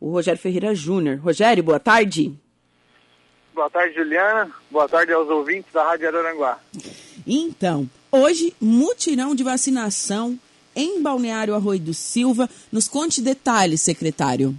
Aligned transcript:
o 0.00 0.10
Rogério 0.10 0.40
Ferreira 0.40 0.74
Júnior. 0.74 1.18
Rogério, 1.18 1.62
boa 1.62 1.80
tarde. 1.80 2.34
Boa 3.54 3.70
tarde, 3.70 3.94
Juliana. 3.94 4.50
Boa 4.70 4.88
tarde 4.88 5.12
aos 5.12 5.28
ouvintes 5.28 5.72
da 5.72 5.82
Rádio 5.82 6.08
Araranguá. 6.08 6.58
Então, 7.26 7.88
hoje, 8.12 8.54
mutirão 8.60 9.34
de 9.34 9.42
vacinação 9.42 10.38
em 10.74 11.00
Balneário 11.00 11.54
Arroio 11.54 11.80
do 11.80 11.94
Silva. 11.94 12.48
Nos 12.70 12.86
conte 12.86 13.22
detalhes, 13.22 13.80
secretário. 13.80 14.54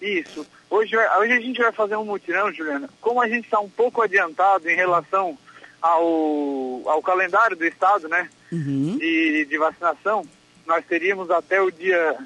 Isso. 0.00 0.46
Hoje, 0.70 0.96
hoje 0.96 1.32
a 1.32 1.40
gente 1.40 1.60
vai 1.60 1.72
fazer 1.72 1.96
um 1.96 2.04
mutirão, 2.04 2.52
Juliana. 2.52 2.88
Como 3.00 3.20
a 3.20 3.28
gente 3.28 3.44
está 3.44 3.58
um 3.58 3.68
pouco 3.68 4.00
adiantado 4.00 4.70
em 4.70 4.76
relação 4.76 5.36
ao, 5.82 6.82
ao 6.86 7.02
calendário 7.02 7.56
do 7.56 7.66
Estado, 7.66 8.08
né? 8.08 8.30
Uhum. 8.52 8.96
De, 8.96 9.46
de 9.46 9.58
vacinação, 9.58 10.24
nós 10.64 10.84
teríamos 10.84 11.30
até 11.30 11.60
o 11.60 11.70
dia 11.70 12.16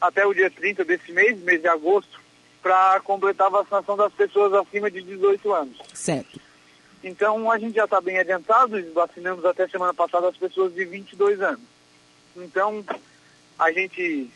até 0.00 0.26
o 0.26 0.34
dia 0.34 0.50
30 0.50 0.84
desse 0.84 1.12
mês, 1.12 1.38
mês 1.40 1.60
de 1.60 1.68
agosto, 1.68 2.20
para 2.62 3.00
completar 3.00 3.48
a 3.48 3.50
vacinação 3.50 3.96
das 3.96 4.12
pessoas 4.12 4.52
acima 4.54 4.90
de 4.90 5.02
18 5.02 5.52
anos. 5.52 5.78
Certo. 5.94 6.40
Então 7.02 7.50
a 7.50 7.58
gente 7.58 7.76
já 7.76 7.84
está 7.84 8.00
bem 8.00 8.18
adiantado, 8.18 8.76
vacinamos 8.92 9.44
até 9.44 9.66
semana 9.68 9.94
passada 9.94 10.28
as 10.28 10.36
pessoas 10.36 10.74
de 10.74 10.84
22 10.84 11.40
anos. 11.40 11.62
Então 12.36 12.84
a 13.58 13.72
gente. 13.72 14.30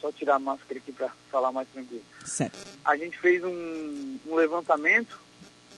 Só 0.00 0.12
tirar 0.12 0.34
a 0.34 0.38
máscara 0.38 0.78
aqui 0.78 0.92
para 0.92 1.10
falar 1.30 1.50
mais 1.50 1.66
tranquilo. 1.68 2.04
Certo. 2.24 2.58
A 2.84 2.96
gente 2.96 3.18
fez 3.18 3.42
um, 3.42 4.18
um 4.26 4.34
levantamento 4.34 5.18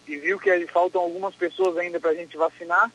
e 0.08 0.16
viu 0.16 0.40
que 0.40 0.66
faltam 0.66 1.00
algumas 1.00 1.36
pessoas 1.36 1.76
ainda 1.76 2.00
para 2.00 2.10
a 2.10 2.14
gente 2.14 2.36
vacinar. 2.36 2.90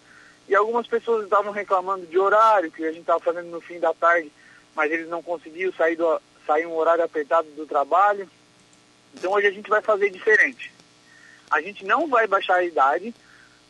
E 0.49 0.53
algumas 0.53 0.85
pessoas 0.85 1.23
estavam 1.23 1.53
reclamando 1.53 2.05
de 2.05 2.19
horário, 2.19 2.69
que 2.69 2.83
a 2.83 2.91
gente 2.91 3.01
estava 3.01 3.21
fazendo 3.21 3.49
no 3.49 3.61
fim 3.61 3.79
da 3.79 3.93
tarde, 3.93 4.29
mas 4.75 4.91
eles 4.91 5.07
não 5.09 5.21
conseguiam 5.21 5.71
sair, 5.73 5.95
do, 5.95 6.21
sair 6.45 6.65
um 6.65 6.75
horário 6.75 7.03
apertado 7.03 7.47
do 7.51 7.65
trabalho. 7.65 8.29
Então 9.13 9.31
hoje 9.31 9.47
a 9.47 9.51
gente 9.51 9.69
vai 9.69 9.81
fazer 9.81 10.09
diferente. 10.09 10.73
A 11.49 11.61
gente 11.61 11.85
não 11.85 12.07
vai 12.07 12.27
baixar 12.27 12.55
a 12.55 12.63
idade 12.63 13.13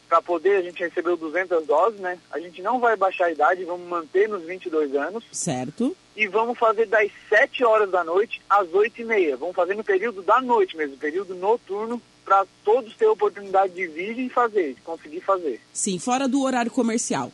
para 0.07 0.21
poder, 0.21 0.57
a 0.57 0.61
gente 0.61 0.83
recebeu 0.83 1.17
200 1.17 1.65
doses, 1.65 1.99
né? 1.99 2.19
A 2.31 2.39
gente 2.39 2.61
não 2.61 2.79
vai 2.79 2.95
baixar 2.95 3.25
a 3.25 3.31
idade, 3.31 3.63
vamos 3.63 3.87
manter 3.87 4.29
nos 4.29 4.43
22 4.43 4.95
anos. 4.95 5.23
Certo. 5.31 5.95
E 6.15 6.27
vamos 6.27 6.57
fazer 6.57 6.85
das 6.85 7.11
7 7.29 7.63
horas 7.63 7.89
da 7.89 8.03
noite 8.03 8.39
às 8.49 8.71
8 8.71 9.01
e 9.01 9.05
meia. 9.05 9.35
Vamos 9.35 9.55
fazer 9.55 9.75
no 9.75 9.83
período 9.83 10.21
da 10.21 10.39
noite 10.39 10.77
mesmo, 10.77 10.97
período 10.97 11.33
noturno, 11.33 12.01
para 12.23 12.45
todos 12.63 12.95
ter 12.95 13.05
a 13.05 13.11
oportunidade 13.11 13.73
de 13.73 13.87
vir 13.87 14.17
e 14.19 14.29
fazer, 14.29 14.75
de 14.75 14.81
conseguir 14.81 15.21
fazer. 15.21 15.59
Sim, 15.73 15.97
fora 15.97 16.27
do 16.27 16.43
horário 16.43 16.71
comercial. 16.71 17.31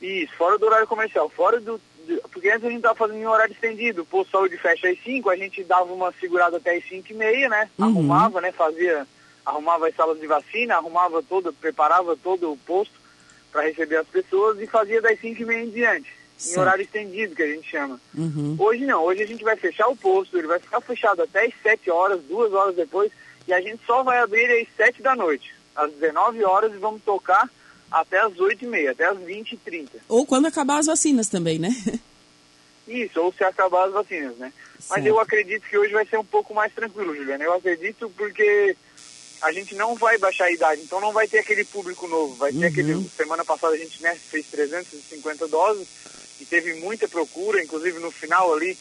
Isso, 0.00 0.32
fora 0.36 0.58
do 0.58 0.66
horário 0.66 0.86
comercial, 0.86 1.28
fora 1.28 1.60
do. 1.60 1.80
Porque 2.32 2.48
antes 2.50 2.64
a 2.64 2.68
gente 2.68 2.78
estava 2.78 2.94
fazendo 2.94 3.18
em 3.18 3.26
horário 3.26 3.52
estendido, 3.52 4.02
o 4.02 4.06
posto 4.06 4.30
saúde 4.30 4.56
fecha 4.56 4.88
às 4.88 4.98
5, 5.02 5.28
a 5.30 5.36
gente 5.36 5.62
dava 5.64 5.92
uma 5.92 6.12
segurada 6.12 6.56
até 6.56 6.76
às 6.76 6.88
5 6.88 7.10
e 7.10 7.14
meia, 7.14 7.48
né? 7.48 7.68
Uhum. 7.78 7.86
Arrumava, 7.86 8.40
né? 8.40 8.52
Fazia, 8.52 9.06
arrumava 9.44 9.88
as 9.88 9.94
salas 9.94 10.20
de 10.20 10.26
vacina, 10.26 10.76
arrumava 10.76 11.22
todo, 11.22 11.52
preparava 11.52 12.16
todo 12.16 12.52
o 12.52 12.56
posto 12.56 12.94
para 13.52 13.62
receber 13.62 13.96
as 13.96 14.06
pessoas 14.06 14.60
e 14.60 14.66
fazia 14.66 15.00
das 15.02 15.20
5 15.20 15.42
e 15.42 15.44
meia 15.44 15.64
em 15.64 15.70
diante. 15.70 16.20
Em 16.42 16.58
horário 16.58 16.82
estendido, 16.82 17.34
que 17.34 17.42
a 17.42 17.46
gente 17.46 17.68
chama. 17.68 18.00
Uhum. 18.16 18.56
Hoje 18.58 18.86
não, 18.86 19.04
hoje 19.04 19.22
a 19.22 19.26
gente 19.26 19.44
vai 19.44 19.56
fechar 19.56 19.88
o 19.88 19.96
posto, 19.96 20.38
ele 20.38 20.46
vai 20.46 20.58
ficar 20.58 20.80
fechado 20.80 21.22
até 21.22 21.44
às 21.44 21.52
7 21.62 21.90
horas, 21.90 22.22
duas 22.22 22.50
horas 22.54 22.74
depois, 22.74 23.12
e 23.46 23.52
a 23.52 23.60
gente 23.60 23.84
só 23.84 24.02
vai 24.02 24.20
abrir 24.20 24.50
às 24.50 24.66
7 24.74 25.02
da 25.02 25.14
noite, 25.14 25.54
às 25.76 25.92
19 25.92 26.42
horas, 26.44 26.72
e 26.72 26.78
vamos 26.78 27.02
tocar 27.02 27.50
até 27.90 28.18
às 28.20 28.38
8 28.38 28.64
e 28.64 28.68
meia, 28.68 28.92
até 28.92 29.06
às 29.06 29.18
20 29.18 29.52
e 29.52 29.56
30. 29.56 29.98
Ou 30.08 30.24
quando 30.24 30.46
acabar 30.46 30.78
as 30.78 30.86
vacinas 30.86 31.28
também, 31.28 31.58
né? 31.58 31.70
Isso, 32.86 33.20
ou 33.20 33.32
se 33.32 33.44
acabar 33.44 33.86
as 33.86 33.92
vacinas, 33.92 34.36
né? 34.36 34.52
Certo. 34.78 34.90
Mas 34.90 35.06
eu 35.06 35.20
acredito 35.20 35.68
que 35.68 35.78
hoje 35.78 35.92
vai 35.92 36.04
ser 36.06 36.18
um 36.18 36.24
pouco 36.24 36.52
mais 36.52 36.72
tranquilo, 36.72 37.14
Juliana. 37.14 37.44
Eu 37.44 37.52
acredito 37.52 38.10
porque 38.16 38.76
a 39.42 39.52
gente 39.52 39.74
não 39.74 39.94
vai 39.94 40.18
baixar 40.18 40.46
a 40.46 40.52
idade, 40.52 40.82
então 40.82 41.00
não 41.00 41.12
vai 41.12 41.28
ter 41.28 41.38
aquele 41.38 41.64
público 41.64 42.08
novo. 42.08 42.34
Vai 42.34 42.52
ter 42.52 42.58
uhum. 42.58 42.66
aquele. 42.66 43.10
Semana 43.16 43.44
passada 43.44 43.74
a 43.74 43.78
gente 43.78 44.02
né, 44.02 44.14
fez 44.16 44.46
350 44.46 45.46
doses 45.48 45.86
e 46.40 46.44
teve 46.44 46.74
muita 46.74 47.06
procura, 47.06 47.62
inclusive 47.62 47.98
no 48.00 48.10
final 48.10 48.52
ali 48.52 48.76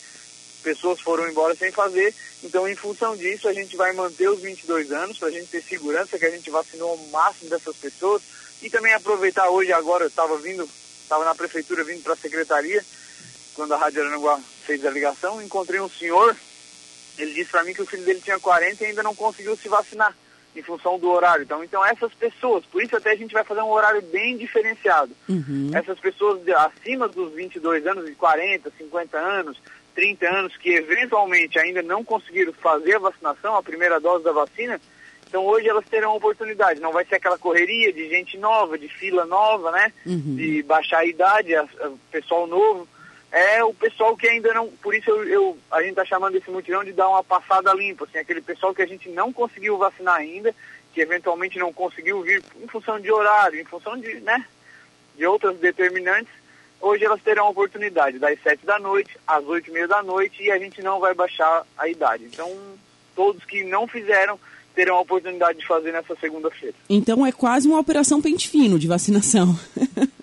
pessoas 0.63 0.99
foram 0.99 1.29
embora 1.29 1.55
sem 1.55 1.71
fazer. 1.71 2.13
Então, 2.43 2.67
em 2.67 2.75
função 2.75 3.15
disso, 3.15 3.47
a 3.47 3.53
gente 3.53 3.75
vai 3.77 3.93
manter 3.93 4.29
os 4.29 4.41
22 4.41 4.91
anos 4.91 5.17
para 5.17 5.29
a 5.29 5.31
gente 5.31 5.47
ter 5.47 5.63
segurança 5.63 6.17
que 6.17 6.25
a 6.25 6.29
gente 6.29 6.49
vacinou 6.49 6.95
o 6.95 7.11
máximo 7.11 7.49
dessas 7.49 7.75
pessoas 7.77 8.21
e 8.61 8.69
também 8.69 8.93
aproveitar 8.93 9.49
hoje, 9.49 9.71
agora, 9.71 10.03
eu 10.03 10.09
estava 10.09 10.37
vindo, 10.37 10.67
estava 11.03 11.25
na 11.25 11.35
prefeitura 11.35 11.83
vindo 11.83 12.03
para 12.03 12.13
a 12.13 12.17
secretaria, 12.17 12.83
quando 13.55 13.73
a 13.73 13.77
Rádio 13.77 14.03
Aranguá 14.03 14.39
fez 14.65 14.85
a 14.85 14.89
ligação, 14.89 15.41
encontrei 15.41 15.79
um 15.79 15.89
senhor, 15.89 16.35
ele 17.17 17.33
disse 17.33 17.51
para 17.51 17.63
mim 17.63 17.73
que 17.73 17.81
o 17.81 17.85
filho 17.85 18.05
dele 18.05 18.21
tinha 18.21 18.39
40 18.39 18.83
e 18.83 18.87
ainda 18.87 19.03
não 19.03 19.15
conseguiu 19.15 19.55
se 19.57 19.67
vacinar 19.67 20.15
em 20.55 20.61
função 20.61 20.97
do 20.97 21.09
horário. 21.09 21.43
Então, 21.43 21.63
então 21.63 21.85
essas 21.85 22.13
pessoas, 22.13 22.65
por 22.65 22.81
isso 22.81 22.95
até 22.95 23.11
a 23.11 23.15
gente 23.15 23.33
vai 23.33 23.43
fazer 23.43 23.61
um 23.61 23.69
horário 23.69 24.01
bem 24.01 24.37
diferenciado. 24.37 25.11
Uhum. 25.27 25.71
Essas 25.73 25.99
pessoas 25.99 26.43
de, 26.43 26.53
acima 26.53 27.07
dos 27.07 27.33
22 27.33 27.85
anos, 27.85 28.05
de 28.05 28.13
40, 28.13 28.71
50 28.77 29.17
anos, 29.17 29.61
30 29.95 30.27
anos 30.27 30.57
que 30.57 30.69
eventualmente 30.69 31.59
ainda 31.59 31.81
não 31.81 32.03
conseguiram 32.03 32.53
fazer 32.53 32.95
a 32.95 32.99
vacinação, 32.99 33.55
a 33.55 33.63
primeira 33.63 33.99
dose 33.99 34.23
da 34.23 34.31
vacina, 34.31 34.79
então 35.29 35.45
hoje 35.45 35.69
elas 35.69 35.85
terão 35.85 36.15
oportunidade. 36.15 36.81
Não 36.81 36.91
vai 36.91 37.05
ser 37.05 37.15
aquela 37.15 37.37
correria 37.37 37.93
de 37.93 38.09
gente 38.09 38.37
nova, 38.37 38.77
de 38.77 38.89
fila 38.89 39.25
nova, 39.25 39.71
né? 39.71 39.93
Uhum. 40.05 40.35
De 40.35 40.63
baixar 40.63 40.99
a 40.99 41.05
idade, 41.05 41.55
a, 41.55 41.61
a, 41.61 41.91
pessoal 42.11 42.47
novo. 42.47 42.87
É 43.31 43.63
o 43.63 43.71
pessoal 43.71 44.17
que 44.17 44.27
ainda 44.27 44.51
não. 44.55 44.67
Por 44.67 44.95
isso 44.95 45.07
eu, 45.11 45.23
eu 45.23 45.57
a 45.69 45.81
gente 45.81 45.91
está 45.91 46.03
chamando 46.03 46.35
esse 46.35 46.49
mutirão 46.49 46.83
de 46.83 46.91
dar 46.91 47.07
uma 47.07 47.23
passada 47.23 47.71
limpa, 47.75 48.05
assim, 48.05 48.17
aquele 48.17 48.41
pessoal 48.41 48.73
que 48.73 48.81
a 48.81 48.87
gente 48.87 49.07
não 49.07 49.31
conseguiu 49.31 49.77
vacinar 49.77 50.15
ainda, 50.15 50.53
que 50.91 50.99
eventualmente 50.99 51.59
não 51.59 51.71
conseguiu 51.71 52.23
vir 52.23 52.43
em 52.59 52.67
função 52.67 52.99
de 52.99 53.11
horário, 53.11 53.61
em 53.61 53.65
função 53.65 53.95
de, 53.97 54.15
né? 54.21 54.43
De 55.15 55.27
outras 55.27 55.57
determinantes 55.57 56.33
Hoje 56.81 57.03
elas 57.03 57.21
terão 57.21 57.45
a 57.45 57.49
oportunidade 57.49 58.19
das 58.19 58.41
sete 58.41 58.65
da 58.65 58.79
noite 58.79 59.17
às 59.27 59.43
oito 59.45 59.69
e 59.69 59.73
meia 59.73 59.87
da 59.87 60.01
noite 60.01 60.41
e 60.41 60.49
a 60.49 60.57
gente 60.57 60.81
não 60.81 60.99
vai 60.99 61.13
baixar 61.13 61.65
a 61.77 61.89
idade. 61.89 62.23
Então, 62.23 62.49
todos 63.15 63.43
que 63.43 63.65
não 63.65 63.85
fizeram 63.85 64.39
terão 64.79 64.95
a 64.95 65.01
oportunidade 65.01 65.59
de 65.59 65.67
fazer 65.67 65.91
nessa 65.91 66.15
segunda-feira. 66.21 66.73
Então 66.89 67.25
é 67.25 67.33
quase 67.33 67.67
uma 67.67 67.77
operação 67.77 68.21
pente 68.21 68.47
fino 68.47 68.79
de 68.79 68.87
vacinação. 68.87 69.53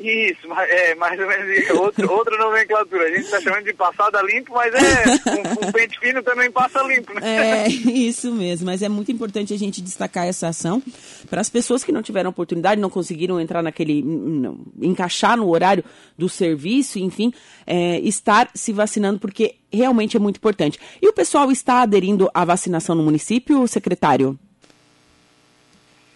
Isso, 0.00 0.50
é 0.52 0.94
mais 0.94 1.20
ou 1.20 1.26
menos. 1.26 1.70
Outro, 1.70 2.10
outra 2.10 2.36
nomenclatura. 2.38 3.04
A 3.04 3.08
gente 3.08 3.24
está 3.24 3.40
chamando 3.40 3.64
de 3.64 3.74
passada 3.74 4.22
limpo, 4.22 4.54
mas 4.54 4.72
é 4.72 5.04
um, 5.30 5.68
um, 5.68 5.72
pente 5.72 5.98
fino 6.00 6.22
também 6.22 6.50
passa 6.50 6.82
limpo, 6.82 7.12
né? 7.12 7.66
É, 7.66 7.68
isso 7.68 8.32
mesmo. 8.32 8.66
Mas 8.66 8.80
é 8.80 8.88
muito 8.88 9.12
importante 9.12 9.52
a 9.52 9.58
gente 9.58 9.82
destacar 9.82 10.26
essa 10.26 10.48
ação 10.48 10.82
para 11.28 11.42
as 11.42 11.50
pessoas 11.50 11.84
que 11.84 11.92
não 11.92 12.02
tiveram 12.02 12.30
oportunidade, 12.30 12.80
não 12.80 12.88
conseguiram 12.88 13.38
entrar 13.38 13.62
naquele. 13.62 14.02
Não, 14.02 14.58
encaixar 14.80 15.36
no 15.36 15.50
horário 15.50 15.84
do 16.16 16.28
serviço, 16.30 16.98
enfim, 16.98 17.32
é, 17.66 17.98
estar 18.00 18.50
se 18.54 18.72
vacinando, 18.72 19.20
porque 19.20 19.56
realmente 19.70 20.16
é 20.16 20.20
muito 20.20 20.38
importante. 20.38 20.80
E 21.00 21.08
o 21.08 21.12
pessoal 21.12 21.52
está 21.52 21.82
aderindo 21.82 22.30
à 22.32 22.42
vacinação 22.42 22.94
no 22.94 23.02
município, 23.02 23.68
secretário? 23.68 24.38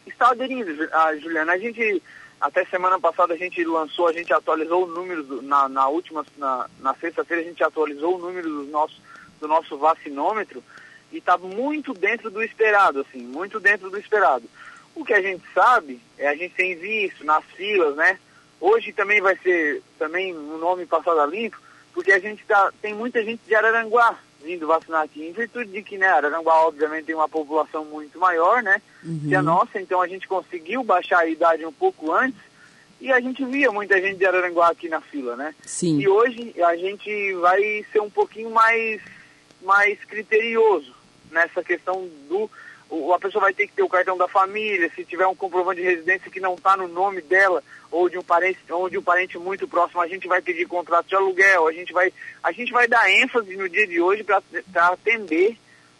Está 0.06 0.30
aderindo, 0.30 0.74
Juliana. 1.20 1.52
A 1.52 1.58
gente 1.58 2.02
até 2.44 2.62
semana 2.66 3.00
passada 3.00 3.32
a 3.32 3.38
gente 3.38 3.64
lançou, 3.64 4.06
a 4.06 4.12
gente 4.12 4.30
atualizou 4.30 4.84
o 4.84 4.86
número, 4.86 5.22
do, 5.22 5.40
na, 5.40 5.66
na 5.66 5.88
última, 5.88 6.26
na, 6.36 6.68
na 6.78 6.94
sexta-feira 6.96 7.42
a 7.42 7.46
gente 7.46 7.64
atualizou 7.64 8.16
o 8.16 8.18
número 8.18 8.46
do 8.46 8.64
nosso, 8.64 9.00
do 9.40 9.48
nosso 9.48 9.78
vacinômetro 9.78 10.62
e 11.10 11.16
está 11.16 11.38
muito 11.38 11.94
dentro 11.94 12.30
do 12.30 12.42
esperado, 12.42 13.00
assim, 13.00 13.22
muito 13.22 13.58
dentro 13.58 13.88
do 13.88 13.96
esperado. 13.96 14.44
O 14.94 15.06
que 15.06 15.14
a 15.14 15.22
gente 15.22 15.42
sabe, 15.54 15.98
é 16.18 16.28
a 16.28 16.34
gente 16.34 16.54
tem 16.54 16.76
visto 16.76 17.24
nas 17.24 17.42
filas, 17.56 17.96
né? 17.96 18.18
Hoje 18.60 18.92
também 18.92 19.22
vai 19.22 19.38
ser, 19.38 19.82
também 19.98 20.36
o 20.36 20.58
nome 20.58 20.84
passado 20.84 21.20
a 21.20 21.26
limpo, 21.26 21.58
porque 21.94 22.12
a 22.12 22.18
gente 22.18 22.44
tá, 22.44 22.70
tem 22.82 22.92
muita 22.92 23.24
gente 23.24 23.40
de 23.46 23.54
Araranguá, 23.54 24.18
vindo 24.44 24.66
vacinar 24.66 25.02
aqui, 25.02 25.24
em 25.24 25.32
virtude 25.32 25.70
de 25.70 25.82
que, 25.82 25.96
né, 25.96 26.06
Araranguá 26.06 26.66
obviamente 26.66 27.06
tem 27.06 27.14
uma 27.14 27.28
população 27.28 27.84
muito 27.84 28.18
maior, 28.18 28.62
né, 28.62 28.80
uhum. 29.02 29.20
que 29.28 29.34
a 29.34 29.42
nossa, 29.42 29.80
então 29.80 30.00
a 30.00 30.06
gente 30.06 30.28
conseguiu 30.28 30.84
baixar 30.84 31.20
a 31.20 31.26
idade 31.26 31.64
um 31.64 31.72
pouco 31.72 32.12
antes 32.12 32.38
e 33.00 33.12
a 33.12 33.20
gente 33.20 33.44
via 33.44 33.70
muita 33.70 34.00
gente 34.00 34.16
de 34.16 34.26
Araranguá 34.26 34.68
aqui 34.68 34.88
na 34.88 35.00
fila, 35.00 35.36
né? 35.36 35.54
Sim. 35.62 35.98
E 35.98 36.08
hoje 36.08 36.54
a 36.64 36.74
gente 36.74 37.34
vai 37.34 37.84
ser 37.92 38.00
um 38.00 38.08
pouquinho 38.08 38.50
mais, 38.50 39.02
mais 39.62 40.02
criterioso 40.04 40.94
nessa 41.30 41.62
questão 41.62 42.08
do 42.28 42.50
a 43.14 43.18
pessoa 43.18 43.42
vai 43.42 43.54
ter 43.54 43.66
que 43.66 43.72
ter 43.72 43.82
o 43.82 43.88
cartão 43.88 44.16
da 44.16 44.28
família, 44.28 44.90
se 44.94 45.04
tiver 45.04 45.26
um 45.26 45.34
comprovante 45.34 45.80
de 45.80 45.86
residência 45.86 46.30
que 46.30 46.40
não 46.40 46.54
está 46.54 46.76
no 46.76 46.86
nome 46.86 47.20
dela 47.22 47.62
ou 47.90 48.08
de 48.08 48.18
um 48.18 48.22
parente, 48.22 48.58
ou 48.70 48.88
de 48.88 48.98
um 48.98 49.02
parente 49.02 49.38
muito 49.38 49.66
próximo, 49.66 50.00
a 50.00 50.08
gente 50.08 50.28
vai 50.28 50.42
pedir 50.42 50.66
contrato 50.66 51.06
de 51.06 51.14
aluguel, 51.14 51.66
a 51.66 51.72
gente 51.72 51.92
vai, 51.92 52.12
a 52.42 52.52
gente 52.52 52.72
vai 52.72 52.86
dar 52.86 53.10
ênfase 53.10 53.56
no 53.56 53.68
dia 53.68 53.86
de 53.86 54.00
hoje 54.00 54.24
para 54.24 54.42
atender 54.88 55.56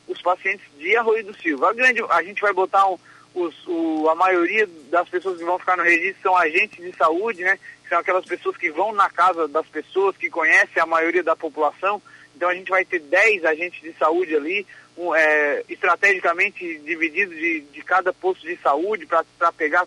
os 0.08 0.20
pacientes 0.20 0.66
de 0.78 0.96
Arroio 0.96 1.24
do 1.24 1.36
Silva. 1.36 1.70
A, 1.70 1.72
grande, 1.72 2.02
a 2.10 2.22
gente 2.22 2.40
vai 2.40 2.52
botar 2.52 2.86
um, 2.86 2.98
os, 3.34 3.54
o, 3.66 4.08
a 4.08 4.14
maioria 4.14 4.68
das 4.90 5.08
pessoas 5.08 5.38
que 5.38 5.44
vão 5.44 5.58
ficar 5.58 5.76
no 5.76 5.82
registro 5.82 6.22
são 6.22 6.36
agentes 6.36 6.84
de 6.84 6.96
saúde, 6.96 7.42
né? 7.42 7.58
são 7.88 7.98
aquelas 7.98 8.24
pessoas 8.24 8.56
que 8.56 8.70
vão 8.70 8.92
na 8.92 9.10
casa 9.10 9.46
das 9.48 9.66
pessoas, 9.66 10.16
que 10.16 10.30
conhecem 10.30 10.82
a 10.82 10.86
maioria 10.86 11.22
da 11.22 11.36
população, 11.36 12.00
Então 12.34 12.48
a 12.48 12.54
gente 12.54 12.70
vai 12.70 12.84
ter 12.84 13.00
10 13.00 13.44
agentes 13.44 13.80
de 13.80 13.92
saúde 13.98 14.34
ali, 14.34 14.66
um, 14.96 15.14
é, 15.14 15.62
estrategicamente 15.68 16.78
divididos 16.78 17.36
de, 17.36 17.60
de 17.72 17.82
cada 17.82 18.12
posto 18.12 18.46
de 18.46 18.56
saúde 18.56 19.06
para 19.06 19.52
pegar, 19.52 19.86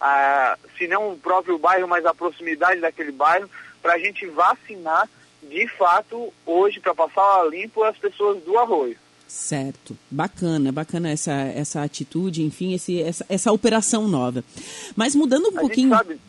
ah, 0.00 0.58
se 0.76 0.86
não 0.86 1.12
o 1.12 1.18
próprio 1.18 1.58
bairro, 1.58 1.88
mas 1.88 2.04
a 2.04 2.14
proximidade 2.14 2.80
daquele 2.80 3.12
bairro, 3.12 3.48
para 3.82 3.94
a 3.94 3.98
gente 3.98 4.26
vacinar 4.26 5.08
de 5.42 5.68
fato 5.68 6.32
hoje 6.46 6.80
para 6.80 6.94
passar 6.94 7.48
limpo 7.50 7.82
as 7.84 7.96
pessoas 7.96 8.42
do 8.42 8.58
arroio. 8.58 8.96
Certo, 9.26 9.96
bacana, 10.10 10.70
bacana 10.70 11.10
essa, 11.10 11.32
essa 11.32 11.82
atitude, 11.82 12.42
enfim, 12.42 12.74
esse, 12.74 13.02
essa, 13.02 13.26
essa 13.28 13.52
operação 13.52 14.06
nova. 14.06 14.44
Mas 14.94 15.14
mudando 15.14 15.46
um 15.46 15.58
a 15.58 15.60
pouquinho. 15.60 15.90
Sabe, 15.90 16.20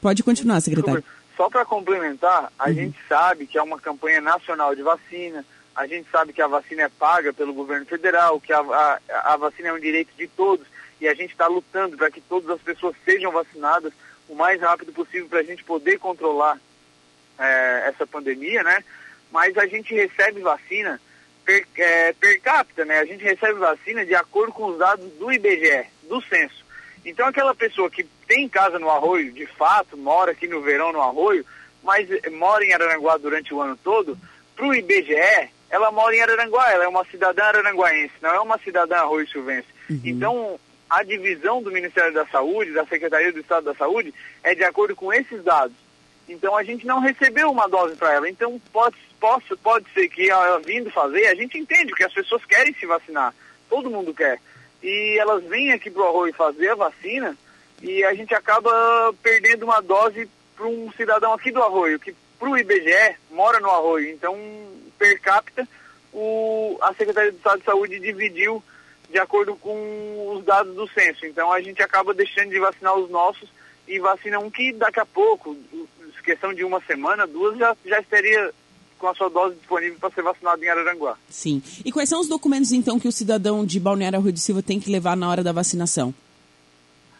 Pode 0.00 0.22
continuar, 0.22 0.60
secretário. 0.60 1.04
Só 1.40 1.48
para 1.48 1.64
complementar, 1.64 2.52
a 2.58 2.68
uhum. 2.68 2.74
gente 2.74 2.98
sabe 3.08 3.46
que 3.46 3.56
é 3.56 3.62
uma 3.62 3.80
campanha 3.80 4.20
nacional 4.20 4.74
de 4.74 4.82
vacina, 4.82 5.42
a 5.74 5.86
gente 5.86 6.06
sabe 6.10 6.34
que 6.34 6.42
a 6.42 6.46
vacina 6.46 6.82
é 6.82 6.88
paga 6.90 7.32
pelo 7.32 7.54
governo 7.54 7.86
federal, 7.86 8.38
que 8.38 8.52
a, 8.52 8.60
a, 8.60 9.00
a 9.32 9.36
vacina 9.38 9.70
é 9.70 9.72
um 9.72 9.80
direito 9.80 10.10
de 10.18 10.28
todos 10.28 10.66
e 11.00 11.08
a 11.08 11.14
gente 11.14 11.30
está 11.30 11.46
lutando 11.46 11.96
para 11.96 12.10
que 12.10 12.20
todas 12.20 12.50
as 12.50 12.60
pessoas 12.60 12.94
sejam 13.06 13.32
vacinadas 13.32 13.90
o 14.28 14.34
mais 14.34 14.60
rápido 14.60 14.92
possível 14.92 15.30
para 15.30 15.40
a 15.40 15.42
gente 15.42 15.64
poder 15.64 15.98
controlar 15.98 16.60
é, 17.38 17.84
essa 17.86 18.06
pandemia, 18.06 18.62
né? 18.62 18.84
Mas 19.32 19.56
a 19.56 19.64
gente 19.64 19.94
recebe 19.94 20.42
vacina 20.42 21.00
per, 21.42 21.66
é, 21.78 22.12
per 22.12 22.38
capita, 22.42 22.84
né? 22.84 22.98
A 22.98 23.06
gente 23.06 23.24
recebe 23.24 23.54
vacina 23.54 24.04
de 24.04 24.14
acordo 24.14 24.52
com 24.52 24.66
os 24.66 24.78
dados 24.78 25.10
do 25.12 25.32
IBGE, 25.32 25.86
do 26.02 26.20
censo. 26.20 26.66
Então 27.04 27.26
aquela 27.26 27.54
pessoa 27.54 27.90
que 27.90 28.04
tem 28.26 28.48
casa 28.48 28.78
no 28.78 28.90
Arroio, 28.90 29.32
de 29.32 29.46
fato, 29.46 29.96
mora 29.96 30.32
aqui 30.32 30.46
no 30.46 30.60
verão 30.60 30.92
no 30.92 31.00
Arroio, 31.00 31.44
mas 31.82 32.08
mora 32.32 32.64
em 32.64 32.72
Araranguá 32.72 33.16
durante 33.16 33.52
o 33.54 33.60
ano 33.60 33.78
todo, 33.82 34.18
para 34.54 34.66
o 34.66 34.74
IBGE, 34.74 35.50
ela 35.70 35.90
mora 35.90 36.14
em 36.14 36.20
Araranguá, 36.20 36.70
ela 36.70 36.84
é 36.84 36.88
uma 36.88 37.04
cidadã 37.06 37.44
araranguaense, 37.44 38.14
não 38.20 38.30
é 38.30 38.40
uma 38.40 38.58
cidadã 38.58 38.96
Arroio 38.96 39.28
Silvense. 39.28 39.68
Uhum. 39.88 40.00
Então, 40.04 40.60
a 40.90 41.02
divisão 41.04 41.62
do 41.62 41.70
Ministério 41.70 42.12
da 42.12 42.26
Saúde, 42.26 42.72
da 42.72 42.84
Secretaria 42.84 43.32
do 43.32 43.38
Estado 43.38 43.64
da 43.64 43.74
Saúde, 43.74 44.12
é 44.42 44.54
de 44.54 44.64
acordo 44.64 44.96
com 44.96 45.12
esses 45.12 45.42
dados. 45.44 45.76
Então 46.28 46.56
a 46.56 46.62
gente 46.62 46.86
não 46.86 47.00
recebeu 47.00 47.50
uma 47.50 47.68
dose 47.68 47.96
para 47.96 48.12
ela. 48.12 48.28
Então 48.28 48.60
pode, 48.72 48.96
pode, 49.18 49.44
pode 49.62 49.86
ser 49.92 50.08
que 50.08 50.28
ela 50.28 50.60
vindo 50.60 50.90
fazer, 50.90 51.26
a 51.26 51.34
gente 51.34 51.56
entende 51.56 51.92
que 51.92 52.04
as 52.04 52.12
pessoas 52.12 52.44
querem 52.44 52.74
se 52.74 52.86
vacinar. 52.86 53.34
Todo 53.68 53.90
mundo 53.90 54.12
quer. 54.12 54.40
E 54.82 55.18
elas 55.18 55.44
vêm 55.44 55.72
aqui 55.72 55.90
para 55.90 56.02
o 56.02 56.06
Arroio 56.06 56.34
fazer 56.34 56.68
a 56.70 56.74
vacina 56.74 57.36
e 57.82 58.04
a 58.04 58.14
gente 58.14 58.34
acaba 58.34 58.70
perdendo 59.22 59.64
uma 59.64 59.80
dose 59.80 60.28
para 60.56 60.66
um 60.66 60.90
cidadão 60.92 61.32
aqui 61.32 61.50
do 61.50 61.62
Arroio, 61.62 61.98
que 61.98 62.14
para 62.38 62.48
o 62.48 62.56
IBGE 62.56 63.16
mora 63.30 63.60
no 63.60 63.70
Arroio. 63.70 64.10
Então, 64.10 64.36
per 64.98 65.20
capita, 65.20 65.66
o, 66.12 66.78
a 66.80 66.92
Secretaria 66.94 67.32
do 67.32 67.38
Estado 67.38 67.58
de 67.58 67.64
Saúde 67.64 67.98
dividiu 67.98 68.62
de 69.10 69.18
acordo 69.18 69.56
com 69.56 70.34
os 70.36 70.44
dados 70.44 70.74
do 70.74 70.88
censo. 70.88 71.26
Então 71.26 71.52
a 71.52 71.60
gente 71.60 71.82
acaba 71.82 72.14
deixando 72.14 72.50
de 72.50 72.60
vacinar 72.60 72.96
os 72.96 73.10
nossos 73.10 73.48
e 73.86 73.98
vacina 73.98 74.38
um 74.38 74.50
que 74.50 74.72
daqui 74.72 75.00
a 75.00 75.06
pouco, 75.06 75.56
questão 76.22 76.54
de 76.54 76.64
uma 76.64 76.80
semana, 76.82 77.26
duas, 77.26 77.58
já, 77.58 77.76
já 77.84 77.98
estaria 77.98 78.52
com 79.00 79.08
a 79.08 79.14
sua 79.14 79.30
dose 79.30 79.56
disponível 79.56 79.98
para 79.98 80.10
ser 80.10 80.22
vacinado 80.22 80.62
em 80.62 80.68
Araranguá. 80.68 81.16
Sim. 81.28 81.62
E 81.84 81.90
quais 81.90 82.08
são 82.08 82.20
os 82.20 82.28
documentos, 82.28 82.70
então, 82.70 83.00
que 83.00 83.08
o 83.08 83.12
cidadão 83.12 83.64
de 83.64 83.80
Balneário 83.80 84.20
Rui 84.20 84.30
de 84.30 84.40
Silva 84.40 84.62
tem 84.62 84.78
que 84.78 84.90
levar 84.90 85.16
na 85.16 85.28
hora 85.28 85.42
da 85.42 85.52
vacinação? 85.52 86.14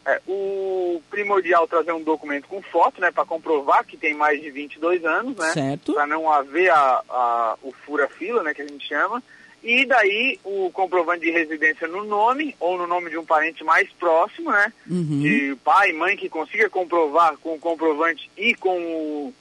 É, 0.04 0.20
o 0.26 1.02
primordial 1.10 1.64
é 1.64 1.66
trazer 1.66 1.92
um 1.92 2.02
documento 2.02 2.46
com 2.48 2.62
foto, 2.62 3.00
né, 3.00 3.10
para 3.10 3.24
comprovar 3.24 3.84
que 3.84 3.96
tem 3.96 4.14
mais 4.14 4.40
de 4.40 4.50
22 4.50 5.04
anos, 5.04 5.36
né? 5.36 5.52
Certo. 5.52 5.94
Para 5.94 6.06
não 6.06 6.30
haver 6.30 6.70
a, 6.70 7.02
a, 7.08 7.56
o 7.62 7.72
fura-fila, 7.72 8.42
né, 8.42 8.54
que 8.54 8.62
a 8.62 8.66
gente 8.66 8.86
chama. 8.86 9.22
E 9.62 9.84
daí 9.84 10.40
o 10.42 10.70
comprovante 10.72 11.20
de 11.20 11.30
residência 11.30 11.86
no 11.86 12.02
nome 12.04 12.56
ou 12.58 12.78
no 12.78 12.86
nome 12.86 13.10
de 13.10 13.18
um 13.18 13.24
parente 13.24 13.62
mais 13.62 13.90
próximo, 13.92 14.50
né? 14.50 14.72
Uhum. 14.88 15.20
De 15.20 15.56
pai, 15.62 15.92
mãe 15.92 16.16
que 16.16 16.30
consiga 16.30 16.70
comprovar 16.70 17.36
com 17.38 17.54
o 17.54 17.58
comprovante 17.58 18.30
e 18.38 18.54
com 18.54 18.78
o, 18.78 19.34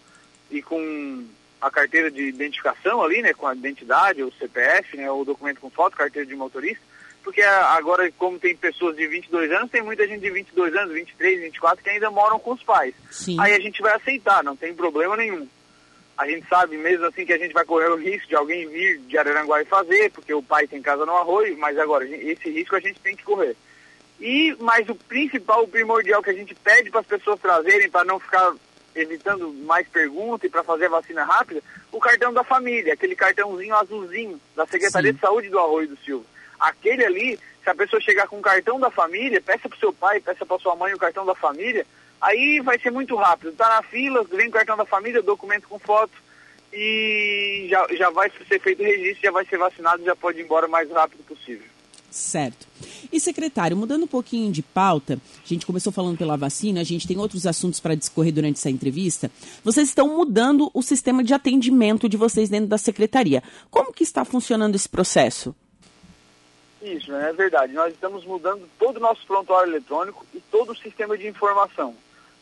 e 0.51 0.61
com 0.61 1.23
a 1.61 1.69
carteira 1.69 2.09
de 2.09 2.23
identificação 2.23 3.01
ali, 3.01 3.21
né? 3.21 3.33
Com 3.33 3.47
a 3.47 3.55
identidade, 3.55 4.23
o 4.23 4.31
CPF, 4.33 4.97
né? 4.97 5.09
O 5.11 5.25
documento 5.25 5.61
com 5.61 5.69
foto, 5.69 5.97
carteira 5.97 6.27
de 6.27 6.35
motorista. 6.35 6.81
Porque 7.23 7.41
agora, 7.41 8.11
como 8.17 8.39
tem 8.39 8.55
pessoas 8.55 8.95
de 8.95 9.05
22 9.05 9.51
anos, 9.51 9.69
tem 9.69 9.81
muita 9.81 10.07
gente 10.07 10.21
de 10.21 10.31
22 10.31 10.75
anos, 10.75 10.93
23, 10.93 11.41
24 11.41 11.83
que 11.83 11.89
ainda 11.89 12.09
moram 12.09 12.39
com 12.39 12.53
os 12.53 12.63
pais. 12.63 12.95
Sim. 13.11 13.37
Aí 13.39 13.53
a 13.53 13.59
gente 13.59 13.81
vai 13.81 13.93
aceitar, 13.93 14.43
não 14.43 14.55
tem 14.55 14.73
problema 14.73 15.17
nenhum 15.17 15.47
a 16.19 16.27
gente 16.27 16.45
sabe 16.49 16.77
mesmo 16.77 17.05
assim 17.05 17.25
que 17.25 17.31
a 17.31 17.37
gente 17.37 17.53
vai 17.53 17.63
correr 17.63 17.87
o 17.87 17.95
risco 17.95 18.27
de 18.27 18.35
alguém 18.35 18.67
vir 18.67 18.99
de 19.07 19.17
Araranguá 19.17 19.61
e 19.61 19.65
fazer, 19.65 20.11
porque 20.11 20.33
o 20.33 20.43
pai 20.43 20.67
tem 20.67 20.81
casa 20.81 21.05
no 21.05 21.15
arroio, 21.15 21.57
mas 21.57 21.79
agora 21.79 22.05
esse 22.05 22.49
risco 22.49 22.75
a 22.75 22.79
gente 22.81 22.99
tem 22.99 23.15
que 23.15 23.23
correr. 23.23 23.55
E, 24.19 24.53
mas 24.59 24.89
o 24.89 24.95
principal, 24.95 25.63
o 25.63 25.67
primordial 25.69 26.21
que 26.21 26.29
a 26.29 26.33
gente 26.33 26.53
pede 26.55 26.91
para 26.91 26.99
as 26.99 27.07
pessoas 27.07 27.39
trazerem, 27.39 27.89
para 27.89 28.03
não 28.03 28.19
ficar 28.19 28.53
evitando 29.01 29.51
mais 29.65 29.87
perguntas 29.87 30.47
e 30.47 30.49
para 30.49 30.63
fazer 30.63 30.85
a 30.85 30.89
vacina 30.89 31.23
rápida, 31.23 31.61
o 31.91 31.99
cartão 31.99 32.33
da 32.33 32.43
família, 32.43 32.93
aquele 32.93 33.15
cartãozinho 33.15 33.75
azulzinho 33.75 34.39
da 34.55 34.65
Secretaria 34.65 35.11
Sim. 35.11 35.15
de 35.15 35.21
Saúde 35.21 35.49
do 35.49 35.59
Arroio 35.59 35.89
do 35.89 35.97
Silva. 35.97 36.25
Aquele 36.59 37.05
ali, 37.05 37.39
se 37.63 37.69
a 37.69 37.75
pessoa 37.75 38.01
chegar 38.01 38.27
com 38.27 38.37
o 38.37 38.41
cartão 38.41 38.79
da 38.79 38.91
família, 38.91 39.41
peça 39.41 39.69
para 39.69 39.77
seu 39.77 39.93
pai, 39.93 40.19
peça 40.19 40.45
para 40.45 40.59
sua 40.59 40.75
mãe 40.75 40.93
o 40.93 40.99
cartão 40.99 41.25
da 41.25 41.35
família, 41.35 41.85
Aí 42.21 42.59
vai 42.59 42.77
ser 42.79 42.91
muito 42.91 43.15
rápido. 43.15 43.53
Tá 43.53 43.69
na 43.69 43.81
fila, 43.83 44.23
vem 44.23 44.49
o 44.49 44.51
cartão 44.51 44.75
da 44.75 44.85
família, 44.85 45.21
documento 45.21 45.67
com 45.67 45.79
foto 45.79 46.11
e 46.71 47.67
já, 47.69 47.87
já 47.95 48.09
vai 48.09 48.31
ser 48.47 48.59
feito 48.59 48.81
o 48.81 48.85
registro, 48.85 49.23
já 49.23 49.31
vai 49.31 49.45
ser 49.45 49.57
vacinado, 49.57 50.03
já 50.03 50.15
pode 50.15 50.39
ir 50.39 50.43
embora 50.43 50.67
o 50.67 50.69
mais 50.69 50.89
rápido 50.91 51.23
possível. 51.23 51.65
Certo. 52.09 52.67
E 53.11 53.19
secretário, 53.19 53.77
mudando 53.77 54.03
um 54.03 54.07
pouquinho 54.07 54.51
de 54.51 54.61
pauta, 54.61 55.19
a 55.43 55.47
gente 55.47 55.65
começou 55.65 55.91
falando 55.93 56.17
pela 56.17 56.37
vacina, 56.37 56.81
a 56.81 56.83
gente 56.83 57.07
tem 57.07 57.17
outros 57.17 57.45
assuntos 57.45 57.79
para 57.79 57.95
discorrer 57.95 58.33
durante 58.33 58.57
essa 58.57 58.69
entrevista. 58.69 59.29
Vocês 59.63 59.89
estão 59.89 60.15
mudando 60.15 60.71
o 60.73 60.81
sistema 60.81 61.23
de 61.23 61.33
atendimento 61.33 62.09
de 62.09 62.17
vocês 62.17 62.49
dentro 62.49 62.67
da 62.67 62.77
secretaria. 62.77 63.43
Como 63.69 63.93
que 63.93 64.03
está 64.03 64.25
funcionando 64.25 64.75
esse 64.75 64.89
processo? 64.89 65.55
Isso, 66.81 67.13
é 67.13 67.33
verdade. 67.33 67.73
Nós 67.73 67.93
estamos 67.93 68.25
mudando 68.25 68.67
todo 68.79 68.97
o 68.97 69.01
nosso 69.01 69.25
prontuário 69.27 69.71
eletrônico 69.71 70.25
e 70.33 70.39
todo 70.39 70.71
o 70.71 70.77
sistema 70.77 71.17
de 71.17 71.27
informação. 71.27 71.95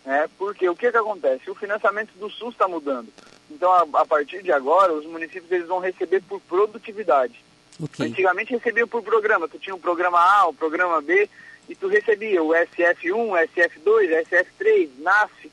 Né? 0.06 0.30
Porque 0.38 0.70
o 0.70 0.76
que, 0.76 0.92
que 0.92 0.98
acontece? 0.98 1.50
O 1.50 1.56
financiamento 1.56 2.12
do 2.18 2.30
SUS 2.30 2.54
está 2.54 2.68
mudando. 2.68 3.12
Então, 3.50 3.72
a, 3.72 4.02
a, 4.02 4.06
partir 4.06 4.44
de 4.44 4.52
agora, 4.52 4.94
os 4.94 5.06
municípios 5.06 5.52
eles 5.52 5.68
vão 5.68 5.80
receber 5.80 6.22
por 6.22 6.40
produtividade. 6.42 7.44
Okay. 7.82 8.08
Antigamente 8.08 8.54
recebiam 8.54 8.88
por 8.88 9.04
programa. 9.04 9.48
Tu 9.48 9.60
tinha 9.60 9.76
o 9.76 9.80
programa 9.80 10.20
A, 10.20 10.48
o 10.48 10.54
programa 10.54 11.02
B, 11.02 11.30
e 11.70 11.76
tu 11.76 11.88
recebia 11.88 12.42
o 12.42 12.50
SF1, 12.50 13.50
SF2, 13.56 14.26
SF3, 14.28 14.90
NAF. 15.00 15.52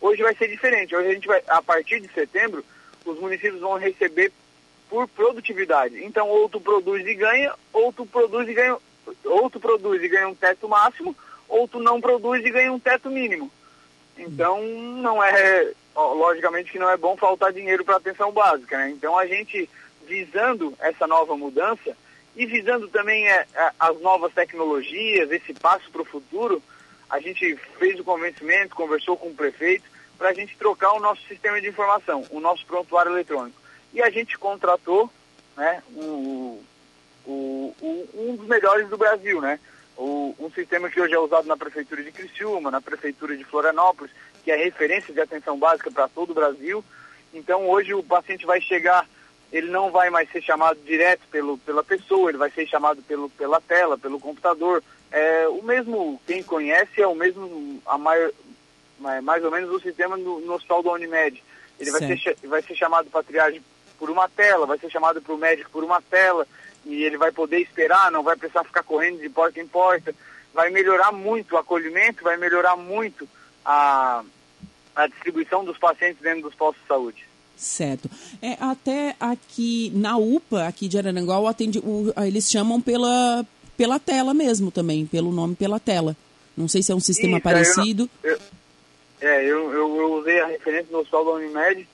Hoje 0.00 0.22
vai 0.22 0.34
ser 0.34 0.48
diferente. 0.48 0.94
Hoje 0.94 1.08
a 1.08 1.14
gente 1.14 1.26
vai, 1.26 1.42
a 1.48 1.60
partir 1.60 2.00
de 2.00 2.08
setembro, 2.08 2.64
os 3.04 3.18
municípios 3.18 3.60
vão 3.60 3.74
receber 3.74 4.32
por 4.88 5.08
produtividade. 5.08 6.02
Então, 6.04 6.28
ou 6.28 6.48
tu 6.48 6.60
produz 6.60 7.06
e 7.06 7.14
ganha, 7.14 7.52
ou 7.72 7.92
tu 7.92 8.06
produz 8.06 8.48
e 8.48 8.54
ganha, 8.54 8.76
ou 9.24 9.50
tu 9.50 9.60
produz 9.60 10.02
e 10.02 10.08
ganha 10.08 10.28
um 10.28 10.34
teto 10.34 10.68
máximo, 10.68 11.14
ou 11.48 11.66
tu 11.68 11.80
não 11.80 12.00
produz 12.00 12.44
e 12.44 12.50
ganha 12.50 12.72
um 12.72 12.78
teto 12.78 13.10
mínimo. 13.10 13.50
Então, 14.16 14.62
não 14.62 15.22
é, 15.22 15.72
logicamente 15.94 16.72
que 16.72 16.78
não 16.78 16.88
é 16.88 16.96
bom 16.96 17.16
faltar 17.16 17.52
dinheiro 17.52 17.84
para 17.84 17.96
atenção 17.96 18.32
básica, 18.32 18.78
né? 18.78 18.90
Então, 18.90 19.18
a 19.18 19.26
gente 19.26 19.68
visando 20.06 20.74
essa 20.78 21.06
nova 21.06 21.36
mudança 21.36 21.96
e 22.34 22.46
visando 22.46 22.88
também 22.88 23.26
é, 23.28 23.46
as 23.78 24.00
novas 24.00 24.32
tecnologias, 24.32 25.30
esse 25.30 25.54
passo 25.54 25.90
para 25.90 26.02
o 26.02 26.06
futuro, 26.06 26.62
a 27.08 27.20
gente 27.20 27.56
fez 27.78 27.98
o 27.98 28.04
convencimento, 28.04 28.74
conversou 28.74 29.16
com 29.16 29.28
o 29.28 29.34
prefeito 29.34 29.84
para 30.18 30.30
a 30.30 30.34
gente 30.34 30.56
trocar 30.56 30.92
o 30.92 31.00
nosso 31.00 31.22
sistema 31.26 31.60
de 31.60 31.68
informação, 31.68 32.24
o 32.30 32.40
nosso 32.40 32.64
prontuário 32.66 33.12
eletrônico. 33.12 33.60
E 33.92 34.02
a 34.02 34.10
gente 34.10 34.38
contratou 34.38 35.10
né, 35.56 35.82
o, 35.94 36.62
o, 37.24 37.74
o, 37.80 38.08
um 38.14 38.36
dos 38.36 38.46
melhores 38.46 38.88
do 38.88 38.96
Brasil, 38.96 39.40
né? 39.40 39.58
um 40.46 40.50
sistema 40.54 40.90
que 40.90 41.00
hoje 41.00 41.14
é 41.14 41.18
usado 41.18 41.46
na 41.46 41.56
Prefeitura 41.56 42.02
de 42.02 42.12
Criciúma, 42.12 42.70
na 42.70 42.80
Prefeitura 42.80 43.36
de 43.36 43.44
Florianópolis, 43.44 44.12
que 44.44 44.50
é 44.50 44.56
referência 44.56 45.12
de 45.12 45.20
atenção 45.20 45.58
básica 45.58 45.90
para 45.90 46.08
todo 46.08 46.30
o 46.30 46.34
Brasil. 46.34 46.84
Então 47.32 47.68
hoje 47.68 47.94
o 47.94 48.02
paciente 48.02 48.46
vai 48.46 48.60
chegar, 48.60 49.08
ele 49.52 49.70
não 49.70 49.90
vai 49.90 50.10
mais 50.10 50.30
ser 50.30 50.42
chamado 50.42 50.78
direto 50.84 51.22
pelo, 51.30 51.58
pela 51.58 51.82
pessoa, 51.82 52.30
ele 52.30 52.38
vai 52.38 52.50
ser 52.50 52.66
chamado 52.66 53.02
pelo, 53.02 53.30
pela 53.30 53.60
tela, 53.60 53.96
pelo 53.96 54.20
computador. 54.20 54.82
É, 55.10 55.46
o 55.48 55.62
mesmo, 55.62 56.20
quem 56.26 56.42
conhece, 56.42 57.00
é 57.00 57.06
o 57.06 57.14
mesmo, 57.14 57.80
a 57.86 57.96
maior, 57.96 58.32
mais 59.22 59.44
ou 59.44 59.50
menos 59.50 59.70
o 59.70 59.80
sistema 59.80 60.16
no, 60.16 60.40
no 60.40 60.54
hospital 60.54 60.82
da 60.82 60.92
Unimed. 60.92 61.42
Ele 61.78 61.90
vai 61.90 62.16
ser, 62.16 62.36
vai 62.44 62.62
ser 62.62 62.74
chamado 62.74 63.08
para 63.10 63.22
triagem 63.22 63.62
por 63.98 64.10
uma 64.10 64.28
tela, 64.28 64.66
vai 64.66 64.78
ser 64.78 64.90
chamado 64.90 65.22
para 65.22 65.34
o 65.34 65.38
médico 65.38 65.70
por 65.70 65.84
uma 65.84 66.00
tela 66.02 66.46
e 66.84 67.04
ele 67.04 67.16
vai 67.16 67.32
poder 67.32 67.60
esperar, 67.60 68.10
não 68.10 68.22
vai 68.22 68.36
precisar 68.36 68.64
ficar 68.64 68.82
correndo 68.82 69.20
de 69.20 69.28
porta 69.28 69.60
em 69.60 69.66
porta. 69.66 70.14
Vai 70.54 70.70
melhorar 70.70 71.12
muito 71.12 71.54
o 71.54 71.58
acolhimento, 71.58 72.24
vai 72.24 72.36
melhorar 72.36 72.76
muito 72.76 73.28
a, 73.64 74.24
a 74.94 75.06
distribuição 75.06 75.64
dos 75.64 75.76
pacientes 75.76 76.22
dentro 76.22 76.42
dos 76.42 76.54
postos 76.54 76.80
de 76.82 76.88
saúde. 76.88 77.28
Certo. 77.56 78.10
É, 78.42 78.56
até 78.60 79.16
aqui 79.18 79.90
na 79.94 80.18
UPA, 80.18 80.66
aqui 80.66 80.88
de 80.88 80.98
Araranguá, 80.98 81.48
atende, 81.48 81.78
o, 81.78 82.12
eles 82.24 82.50
chamam 82.50 82.80
pela, 82.80 83.44
pela 83.76 83.98
tela 83.98 84.34
mesmo 84.34 84.70
também, 84.70 85.06
pelo 85.06 85.32
nome 85.32 85.54
pela 85.54 85.80
tela. 85.80 86.14
Não 86.56 86.68
sei 86.68 86.82
se 86.82 86.92
é 86.92 86.94
um 86.94 87.00
sistema 87.00 87.38
Isso, 87.38 87.42
parecido. 87.42 88.10
Eu, 88.22 88.32
eu, 88.32 88.38
é, 89.20 89.44
eu, 89.44 89.72
eu, 89.72 89.96
eu, 89.96 90.12
usei 90.14 90.40
a 90.40 90.46
referência 90.46 90.90
do 90.90 90.98
hospital 90.98 91.24
da 91.24 91.30
Unimed, 91.32 91.88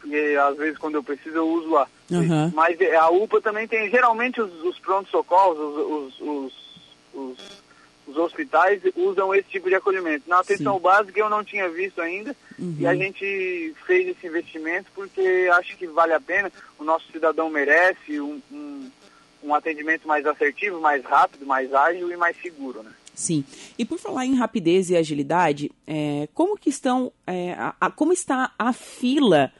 porque 0.00 0.36
às 0.40 0.56
vezes 0.56 0.78
quando 0.78 0.96
eu 0.96 1.02
preciso 1.02 1.36
eu 1.36 1.48
uso 1.48 1.70
lá. 1.70 1.88
Uhum. 2.10 2.52
Mas 2.54 2.76
a 2.80 3.10
UPA 3.10 3.40
também 3.40 3.66
tem, 3.66 3.88
geralmente 3.90 4.40
os, 4.40 4.52
os 4.64 4.78
prontos-socorros, 4.78 5.58
os, 5.58 6.20
os, 6.20 6.20
os, 6.20 6.52
os, 7.14 7.63
hospitais 8.08 8.80
usam 8.96 9.34
esse 9.34 9.48
tipo 9.48 9.68
de 9.68 9.74
acolhimento. 9.74 10.28
Na 10.28 10.40
atenção 10.40 10.76
Sim. 10.76 10.82
básica 10.82 11.20
eu 11.20 11.30
não 11.30 11.44
tinha 11.44 11.68
visto 11.68 12.00
ainda 12.00 12.36
uhum. 12.58 12.76
e 12.78 12.86
a 12.86 12.94
gente 12.94 13.74
fez 13.86 14.08
esse 14.08 14.26
investimento 14.26 14.90
porque 14.94 15.48
acho 15.52 15.76
que 15.76 15.86
vale 15.86 16.12
a 16.12 16.20
pena, 16.20 16.52
o 16.78 16.84
nosso 16.84 17.10
cidadão 17.10 17.48
merece 17.50 18.20
um, 18.20 18.40
um, 18.52 18.90
um 19.42 19.54
atendimento 19.54 20.06
mais 20.06 20.26
assertivo, 20.26 20.80
mais 20.80 21.04
rápido, 21.04 21.46
mais 21.46 21.72
ágil 21.72 22.10
e 22.10 22.16
mais 22.16 22.36
seguro, 22.40 22.82
né? 22.82 22.92
Sim. 23.14 23.44
E 23.78 23.84
por 23.84 23.98
falar 23.98 24.26
em 24.26 24.34
rapidez 24.34 24.90
e 24.90 24.96
agilidade, 24.96 25.70
é, 25.86 26.28
como 26.34 26.58
que 26.58 26.68
estão, 26.68 27.12
é, 27.26 27.52
a, 27.52 27.74
a, 27.80 27.90
como 27.90 28.12
está 28.12 28.52
a 28.58 28.72
fila 28.72 29.52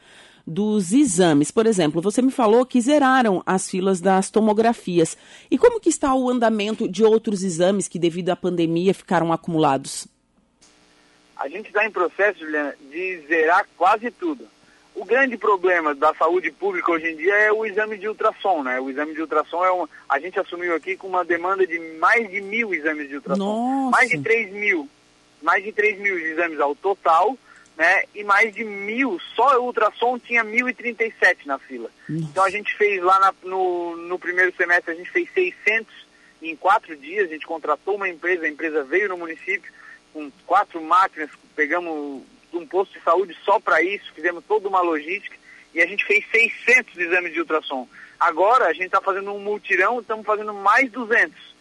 dos 0.47 0.93
exames? 0.93 1.51
Por 1.51 1.67
exemplo, 1.67 2.01
você 2.01 2.21
me 2.21 2.31
falou 2.31 2.67
que 2.67 2.81
zeraram 2.81 3.43
as 3.47 3.69
filas 3.71 4.01
das 4.01 4.31
tomografias. 4.31 5.17
E 5.51 5.59
como 5.59 5.81
que 5.81 5.89
está 5.89 6.15
o 6.15 6.29
andamento 6.29 6.89
de 6.89 7.05
outros 7.05 7.43
exames 7.43 7.89
que 7.89 7.99
devido 7.99 8.31
à 8.31 8.37
pandemia 8.37 8.95
ficaram 8.95 9.33
acumulados? 9.33 10.07
A 11.37 11.49
gente 11.49 11.67
está 11.67 11.85
em 11.85 11.91
processo, 11.91 12.41
Juliana, 12.41 12.75
de 12.91 13.21
zerar 13.27 13.67
quase 13.77 14.11
tudo. 14.11 14.47
O 14.95 15.05
grande 15.05 15.37
problema 15.37 15.93
da 15.93 16.15
saúde 16.15 16.53
pública 16.53 16.93
hoje 16.93 17.11
em 17.11 17.17
dia 17.17 17.35
é 17.35 17.53
o 17.53 17.67
exame 17.67 17.99
de 17.99 18.07
ultrassom, 18.07 18.63
né? 18.63 18.79
O 18.81 18.89
exame 18.89 19.13
de 19.13 19.21
ultrassom 19.21 19.65
é 19.65 19.73
um. 19.73 19.89
A 20.09 20.21
gente 20.21 20.39
assumiu 20.39 20.75
aqui 20.77 20.97
com 20.97 21.09
uma 21.09 21.25
demanda 21.25 21.67
de 21.67 21.79
mais 21.99 22.31
de 22.31 22.41
mil 22.41 22.73
exames 22.73 23.09
de 23.09 23.17
ultrassom. 23.17 23.43
Nossa. 23.43 23.91
Mais 23.91 24.09
de 24.09 24.21
3 24.21 24.53
mil. 24.53 24.89
Mais 25.43 25.65
de 25.65 25.73
3 25.73 25.99
mil 25.99 26.17
exames 26.17 26.61
ao 26.61 26.77
total, 26.77 27.37
né? 27.77 28.05
E 28.15 28.23
mais 28.23 28.55
de 28.55 28.65
mil, 28.65 29.21
só 29.35 29.59
o 29.59 29.67
ultrassom 29.67 30.19
tinha 30.19 30.45
1.037 30.45 31.47
na 31.47 31.59
fila. 31.59 31.91
Então 32.09 32.45
a 32.45 32.51
gente 32.51 32.75
fez 32.77 33.03
lá 33.03 33.19
na, 33.19 33.35
no, 33.43 33.97
no 33.97 34.19
primeiro 34.19 34.55
semestre, 34.57 34.93
a 34.93 34.95
gente 34.95 35.11
fez 35.11 35.29
600 35.35 35.93
em 36.43 36.55
quatro 36.55 36.97
dias. 36.97 37.29
A 37.29 37.33
gente 37.33 37.47
contratou 37.47 37.97
uma 37.97 38.09
empresa, 38.09 38.45
a 38.45 38.49
empresa 38.49 38.85
veio 38.85 39.09
no 39.09 39.17
município 39.17 39.73
com 40.13 40.31
quatro 40.47 40.81
máquinas, 40.81 41.31
pegamos 41.57 42.23
um 42.53 42.67
posto 42.67 42.97
de 42.97 43.05
saúde 43.05 43.37
só 43.45 43.59
para 43.59 43.83
isso, 43.83 44.13
fizemos 44.15 44.45
toda 44.47 44.69
uma 44.69 44.81
logística 44.81 45.37
e 45.75 45.81
a 45.83 45.87
gente 45.87 46.05
fez 46.05 46.25
600 46.31 46.97
exames 46.97 47.33
de 47.33 47.41
ultrassom. 47.41 47.89
Agora 48.19 48.67
a 48.67 48.73
gente 48.73 48.87
está 48.87 49.01
fazendo 49.01 49.33
um 49.33 49.41
multirão, 49.41 50.01
estamos 50.01 50.25
fazendo 50.25 50.55
mais 50.55 50.89
200. 50.93 51.54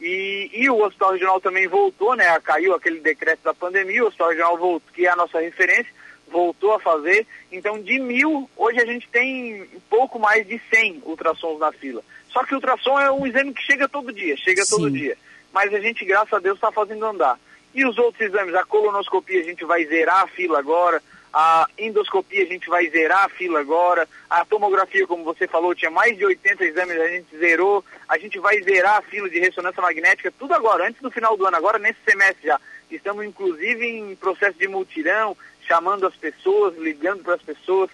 E, 0.00 0.50
e, 0.54 0.70
o 0.70 0.82
Hospital 0.82 1.12
Regional 1.12 1.40
também 1.40 1.66
voltou, 1.66 2.14
né? 2.14 2.38
Caiu 2.40 2.74
aquele 2.74 3.00
decreto 3.00 3.40
da 3.44 3.52
pandemia, 3.52 4.02
o 4.02 4.06
Hospital 4.06 4.30
Regional 4.30 4.56
voltou, 4.56 4.92
que 4.94 5.06
é 5.06 5.10
a 5.10 5.16
nossa 5.16 5.40
referência, 5.40 5.92
voltou 6.28 6.72
a 6.72 6.80
fazer. 6.80 7.26
Então, 7.52 7.80
de 7.82 7.98
mil, 7.98 8.48
hoje 8.56 8.80
a 8.80 8.86
gente 8.86 9.06
tem 9.08 9.62
um 9.62 9.80
pouco 9.90 10.18
mais 10.18 10.46
de 10.46 10.60
100 10.70 11.02
ultrassons 11.04 11.58
na 11.58 11.70
fila. 11.70 12.02
Só 12.30 12.44
que 12.44 12.54
o 12.54 12.56
ultrassom 12.56 12.98
é 12.98 13.10
um 13.10 13.26
exame 13.26 13.52
que 13.52 13.62
chega 13.62 13.88
todo 13.88 14.12
dia, 14.12 14.36
chega 14.36 14.64
Sim. 14.64 14.76
todo 14.76 14.90
dia. 14.90 15.18
Mas 15.52 15.74
a 15.74 15.80
gente, 15.80 16.04
graças 16.04 16.32
a 16.32 16.38
Deus, 16.38 16.56
está 16.56 16.72
fazendo 16.72 17.04
andar. 17.04 17.38
E 17.74 17.84
os 17.84 17.98
outros 17.98 18.20
exames, 18.20 18.54
a 18.54 18.64
colonoscopia 18.64 19.40
a 19.40 19.44
gente 19.44 19.64
vai 19.64 19.84
zerar 19.84 20.22
a 20.22 20.28
fila 20.28 20.58
agora, 20.58 21.02
a 21.32 21.66
endoscopia 21.78 22.42
a 22.42 22.46
gente 22.46 22.68
vai 22.68 22.88
zerar 22.88 23.24
a 23.24 23.28
fila 23.28 23.60
agora, 23.60 24.08
a 24.28 24.44
tomografia, 24.44 25.06
como 25.06 25.24
você 25.24 25.46
falou, 25.46 25.74
tinha 25.74 25.90
mais 25.90 26.16
de 26.16 26.24
80 26.24 26.64
exames, 26.64 27.00
a 27.00 27.08
gente 27.08 27.38
zerou, 27.38 27.84
a 28.08 28.18
gente 28.18 28.38
vai 28.38 28.60
zerar 28.62 28.96
a 28.96 29.02
fila 29.02 29.28
de 29.28 29.38
ressonância 29.38 29.80
magnética, 29.80 30.32
tudo 30.38 30.54
agora, 30.54 30.88
antes 30.88 31.00
do 31.00 31.10
final 31.10 31.36
do 31.36 31.46
ano, 31.46 31.56
agora 31.56 31.78
nesse 31.78 31.98
semestre 32.04 32.48
já. 32.48 32.60
Estamos 32.90 33.24
inclusive 33.24 33.86
em 33.86 34.16
processo 34.16 34.58
de 34.58 34.66
multirão, 34.66 35.36
chamando 35.66 36.06
as 36.06 36.16
pessoas, 36.16 36.76
ligando 36.76 37.22
para 37.22 37.34
as 37.34 37.42
pessoas. 37.42 37.90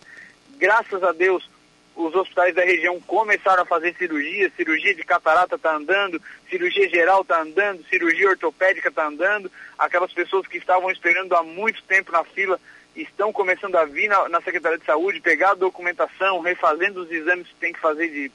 Graças 0.56 1.02
a 1.02 1.12
Deus, 1.12 1.46
os 1.94 2.14
hospitais 2.14 2.54
da 2.54 2.62
região 2.62 2.98
começaram 3.00 3.62
a 3.62 3.66
fazer 3.66 3.94
cirurgia, 3.96 4.50
cirurgia 4.56 4.94
de 4.94 5.02
catarata 5.02 5.56
está 5.56 5.76
andando, 5.76 6.20
cirurgia 6.48 6.88
geral 6.88 7.22
está 7.22 7.40
andando, 7.40 7.84
cirurgia 7.84 8.30
ortopédica 8.30 8.88
está 8.88 9.06
andando, 9.06 9.50
aquelas 9.78 10.12
pessoas 10.12 10.46
que 10.46 10.56
estavam 10.58 10.90
esperando 10.90 11.34
há 11.34 11.42
muito 11.42 11.82
tempo 11.82 12.12
na 12.12 12.24
fila 12.24 12.58
estão 12.96 13.32
começando 13.32 13.76
a 13.76 13.84
vir 13.84 14.08
na, 14.08 14.28
na 14.28 14.40
Secretaria 14.40 14.78
de 14.78 14.84
Saúde, 14.84 15.20
pegar 15.20 15.50
a 15.50 15.54
documentação, 15.54 16.40
refazendo 16.40 17.02
os 17.02 17.10
exames 17.10 17.46
que 17.48 17.54
tem 17.56 17.72
que 17.72 17.80
fazer 17.80 18.08
de 18.08 18.30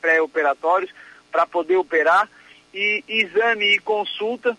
pré-operatórios 0.00 0.90
pré 0.90 1.00
para 1.32 1.46
poder 1.46 1.76
operar, 1.76 2.28
e 2.72 3.02
exame 3.08 3.74
e 3.74 3.78
consulta, 3.78 4.56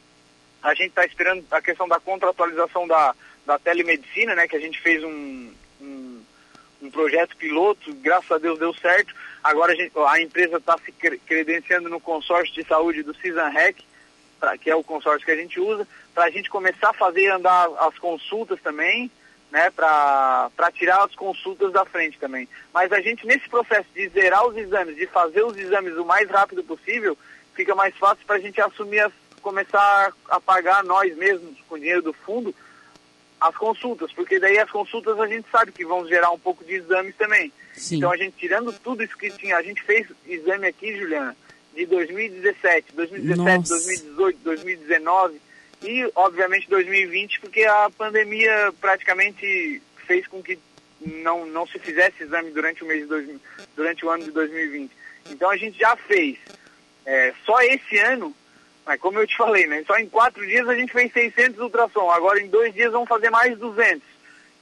a 0.61 0.73
gente 0.73 0.89
está 0.89 1.05
esperando 1.05 1.45
a 1.51 1.61
questão 1.61 1.87
da 1.87 1.99
contratualização 1.99 2.87
da, 2.87 3.15
da 3.45 3.57
telemedicina, 3.59 4.35
né, 4.35 4.47
que 4.47 4.55
a 4.55 4.59
gente 4.59 4.79
fez 4.81 5.03
um, 5.03 5.51
um 5.81 6.21
um 6.81 6.91
projeto 6.91 7.35
piloto, 7.35 7.93
graças 7.95 8.31
a 8.31 8.37
Deus 8.37 8.59
deu 8.59 8.73
certo. 8.73 9.13
Agora 9.43 9.73
a, 9.73 9.75
gente, 9.75 9.91
a 9.97 10.21
empresa 10.21 10.57
está 10.57 10.77
se 10.77 10.91
credenciando 10.91 11.89
no 11.89 11.99
consórcio 11.99 12.53
de 12.53 12.63
saúde 12.67 13.03
do 13.03 13.15
CISANREC, 13.15 13.83
que 14.61 14.69
é 14.69 14.75
o 14.75 14.83
consórcio 14.83 15.25
que 15.25 15.31
a 15.31 15.35
gente 15.35 15.59
usa, 15.59 15.87
para 16.13 16.25
a 16.25 16.29
gente 16.29 16.49
começar 16.49 16.89
a 16.89 16.93
fazer 16.93 17.27
andar 17.29 17.67
as 17.79 17.97
consultas 17.97 18.59
também, 18.61 19.09
né, 19.57 19.71
para 19.71 20.71
tirar 20.73 21.03
as 21.03 21.15
consultas 21.15 21.73
da 21.73 21.83
frente 21.83 22.19
também. 22.19 22.47
Mas 22.71 22.91
a 22.91 23.01
gente, 23.01 23.25
nesse 23.25 23.49
processo 23.49 23.87
de 23.95 24.07
zerar 24.09 24.45
os 24.47 24.55
exames, 24.55 24.95
de 24.95 25.07
fazer 25.07 25.43
os 25.43 25.57
exames 25.57 25.95
o 25.95 26.05
mais 26.05 26.29
rápido 26.29 26.63
possível, 26.63 27.17
fica 27.55 27.73
mais 27.73 27.95
fácil 27.97 28.23
para 28.27 28.35
a 28.35 28.39
gente 28.39 28.61
assumir, 28.61 28.99
as, 28.99 29.11
começar 29.41 30.13
a 30.29 30.39
pagar 30.39 30.83
nós 30.83 31.15
mesmos 31.17 31.57
com 31.67 31.79
dinheiro 31.79 32.03
do 32.03 32.13
fundo, 32.13 32.53
as 33.41 33.55
consultas, 33.55 34.11
porque 34.13 34.39
daí 34.39 34.59
as 34.59 34.69
consultas 34.69 35.19
a 35.19 35.27
gente 35.27 35.47
sabe 35.51 35.71
que 35.71 35.85
vão 35.85 36.07
gerar 36.07 36.29
um 36.29 36.39
pouco 36.39 36.63
de 36.63 36.75
exames 36.75 37.15
também. 37.15 37.51
Sim. 37.73 37.97
Então 37.97 38.11
a 38.11 38.17
gente 38.17 38.35
tirando 38.37 38.71
tudo 38.73 39.03
isso 39.03 39.17
que 39.17 39.31
tinha, 39.31 39.57
a 39.57 39.63
gente 39.63 39.81
fez 39.81 40.07
exame 40.27 40.67
aqui, 40.67 40.95
Juliana, 40.97 41.35
de 41.75 41.85
2017, 41.87 42.93
2017, 42.93 43.37
Nossa. 43.37 43.73
2018, 43.73 44.39
2019 44.43 45.46
e 45.84 46.10
obviamente 46.15 46.69
2020, 46.69 47.39
porque 47.39 47.63
a 47.63 47.89
pandemia 47.98 48.74
praticamente 48.79 49.81
fez 50.05 50.25
com 50.27 50.41
que 50.41 50.57
não, 51.00 51.46
não 51.46 51.67
se 51.67 51.77
fizesse 51.79 52.24
exame 52.24 52.51
durante 52.51 52.84
o 52.84 52.88
mês 52.88 53.01
de 53.01 53.07
2000, 53.07 53.41
durante 53.75 54.05
o 54.05 54.10
ano 54.10 54.24
de 54.24 54.31
2020. 54.31 54.91
Então 55.29 55.50
a 55.50 55.57
gente 55.57 55.77
já 55.77 55.96
fez. 55.96 56.38
É, 57.05 57.34
só 57.46 57.62
esse 57.62 57.98
ano 58.00 58.36
mas 58.88 59.01
como 59.01 59.19
eu 59.19 59.27
te 59.27 59.36
falei, 59.36 59.67
né? 59.67 59.84
Só 59.86 59.98
em 59.98 60.07
quatro 60.07 60.48
dias 60.48 60.67
a 60.69 60.74
gente 60.74 60.93
fez 60.93 61.12
600 61.12 61.60
ultrassom. 61.60 62.10
Agora 62.10 62.39
em 62.39 62.48
dois 62.48 62.74
dias 62.74 62.93
vamos 62.93 63.10
fazer 63.10 63.29
mais 63.29 63.60
200. 63.60 64.01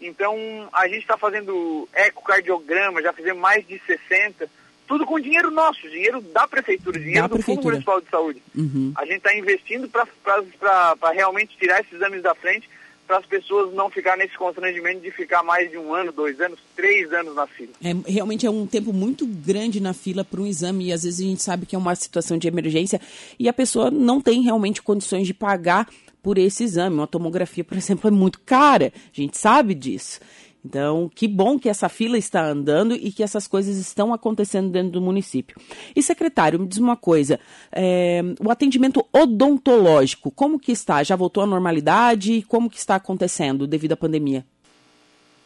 Então 0.02 0.36
a 0.74 0.88
gente 0.88 1.02
está 1.02 1.16
fazendo 1.16 1.88
ecocardiograma, 1.94 3.04
já 3.04 3.14
fizemos 3.14 3.40
mais 3.40 3.66
de 3.68 3.80
60. 3.86 4.50
Tudo 4.88 5.06
com 5.06 5.20
dinheiro 5.20 5.50
nosso, 5.52 5.82
dinheiro 5.90 6.22
da 6.22 6.48
prefeitura, 6.48 7.00
dinheiro 7.00 7.22
da 7.22 7.28
do 7.28 7.36
prefeitura. 7.36 7.62
Fundo 7.62 7.72
Municipal 7.72 8.02
de 8.02 8.10
Saúde. 8.10 8.44
Uhum. 8.56 8.94
A 8.96 9.06
gente 9.06 9.18
está 9.18 9.36
investindo 9.36 9.90
para 9.90 11.12
realmente 11.12 11.58
tirar 11.58 11.82
esses 11.82 11.94
exames 11.94 12.22
da 12.22 12.36
frente 12.36 12.70
para 13.08 13.18
as 13.18 13.26
pessoas 13.26 13.74
não 13.74 13.90
ficar 13.90 14.18
nesse 14.18 14.38
constrangimento 14.38 15.02
de 15.02 15.12
ficar 15.12 15.44
mais 15.44 15.70
de 15.70 15.78
um 15.78 15.94
ano, 15.94 16.12
dois 16.12 16.40
anos, 16.42 16.60
três 16.76 17.12
anos 17.14 17.36
na 17.36 17.46
fila. 17.46 17.72
É, 17.84 18.12
realmente 18.12 18.46
é 18.46 18.50
um 18.50 18.66
tempo 18.66 18.92
muito 18.92 19.26
grande 19.28 19.80
na 19.80 19.94
fila 19.94 20.24
para 20.24 20.42
um 20.42 20.46
exame 20.46 20.88
e 20.88 20.94
às 20.94 21.04
vezes 21.04 21.20
a 21.20 21.30
gente 21.30 21.42
sabe 21.42 21.66
que 21.66 21.76
é 21.76 21.80
uma 21.80 21.96
situação 21.96 22.38
de 22.38 22.48
emergência 22.48 23.00
e 23.38 23.48
a 23.48 23.54
pessoa 23.54 23.92
não 23.92 24.20
tem 24.20 24.42
realmente 24.42 24.82
condições 24.82 25.28
de 25.28 25.34
pagar 25.34 25.88
por 26.24 26.40
esse 26.40 26.64
exame. 26.64 26.96
Uma 26.96 27.08
tomografia, 27.08 27.64
por 27.64 27.78
exemplo, 27.78 28.08
é 28.08 28.12
muito 28.12 28.40
cara, 28.42 28.92
a 28.96 29.22
gente 29.22 29.38
sabe 29.38 29.76
disso. 29.76 30.20
Então, 30.66 31.12
que 31.14 31.28
bom 31.28 31.60
que 31.60 31.70
essa 31.70 31.88
fila 31.88 32.18
está 32.18 32.44
andando 32.44 32.96
e 32.96 33.12
que 33.12 33.22
essas 33.22 33.48
coisas 33.48 33.78
estão 33.78 34.12
acontecendo 34.12 34.72
dentro 34.72 34.94
do 34.94 35.02
município. 35.02 35.56
E, 35.96 36.02
secretário, 36.02 36.60
me 36.60 36.66
diz 36.66 36.80
uma 36.80 36.98
coisa, 36.98 37.40
é, 37.72 38.22
o 38.44 38.50
atendimento 38.50 39.06
odontológico, 39.14 40.32
como 40.32 40.60
que 40.60 40.72
está? 40.72 41.04
Já 41.04 41.16
voltou 41.16 41.44
à 41.44 41.46
normalidade? 41.46 42.44
Como 42.48 42.68
que 42.68 42.80
está 42.80 42.96
acontecendo 42.96 43.68
devido 43.68 43.92
à 43.92 43.98
pandemia? 43.98 44.44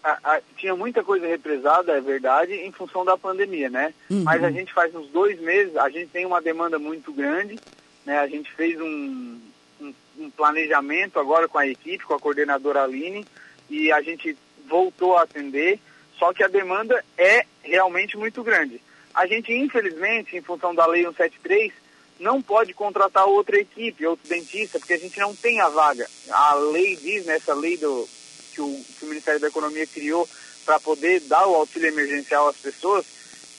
A, 0.01 0.35
a, 0.35 0.41
tinha 0.55 0.73
muita 0.73 1.03
coisa 1.03 1.27
represada, 1.27 1.91
é 1.91 1.99
verdade, 1.99 2.53
em 2.53 2.71
função 2.71 3.03
da 3.03 3.17
pandemia, 3.17 3.69
né? 3.69 3.93
Uhum. 4.09 4.23
Mas 4.23 4.41
a 4.41 4.49
gente 4.49 4.73
faz 4.73 4.95
uns 4.95 5.09
dois 5.09 5.37
meses, 5.41 5.75
a 5.75 5.89
gente 5.89 6.07
tem 6.07 6.25
uma 6.25 6.41
demanda 6.41 6.79
muito 6.79 7.11
grande, 7.11 7.59
né? 8.05 8.19
A 8.19 8.27
gente 8.27 8.49
fez 8.53 8.79
um, 8.79 9.37
um, 9.81 9.93
um 10.17 10.29
planejamento 10.29 11.19
agora 11.19 11.49
com 11.49 11.57
a 11.57 11.67
equipe, 11.67 12.05
com 12.05 12.13
a 12.13 12.19
coordenadora 12.19 12.83
Aline, 12.83 13.25
e 13.69 13.91
a 13.91 14.01
gente 14.01 14.37
voltou 14.69 15.17
a 15.17 15.23
atender, 15.23 15.79
só 16.17 16.31
que 16.31 16.43
a 16.43 16.47
demanda 16.47 17.03
é 17.17 17.45
realmente 17.63 18.17
muito 18.17 18.43
grande. 18.43 18.79
A 19.13 19.25
gente, 19.25 19.51
infelizmente, 19.51 20.37
em 20.37 20.41
função 20.41 20.73
da 20.73 20.85
Lei 20.85 21.01
173, 21.01 21.73
não 22.19 22.41
pode 22.41 22.73
contratar 22.73 23.25
outra 23.25 23.57
equipe, 23.57 24.05
outro 24.05 24.27
dentista, 24.27 24.77
porque 24.77 24.93
a 24.93 24.99
gente 24.99 25.19
não 25.19 25.35
tem 25.35 25.59
a 25.59 25.69
vaga. 25.69 26.07
A 26.29 26.53
lei 26.55 26.95
diz, 26.97 27.25
né, 27.25 27.35
essa 27.35 27.53
lei 27.53 27.77
do, 27.77 28.07
que, 28.53 28.61
o, 28.61 28.85
que 28.97 29.05
o 29.05 29.07
Ministério 29.07 29.39
da 29.39 29.47
Economia 29.47 29.87
criou 29.87 30.27
para 30.65 30.79
poder 30.79 31.21
dar 31.21 31.47
o 31.47 31.55
auxílio 31.55 31.87
emergencial 31.87 32.49
às 32.49 32.57
pessoas, 32.57 33.05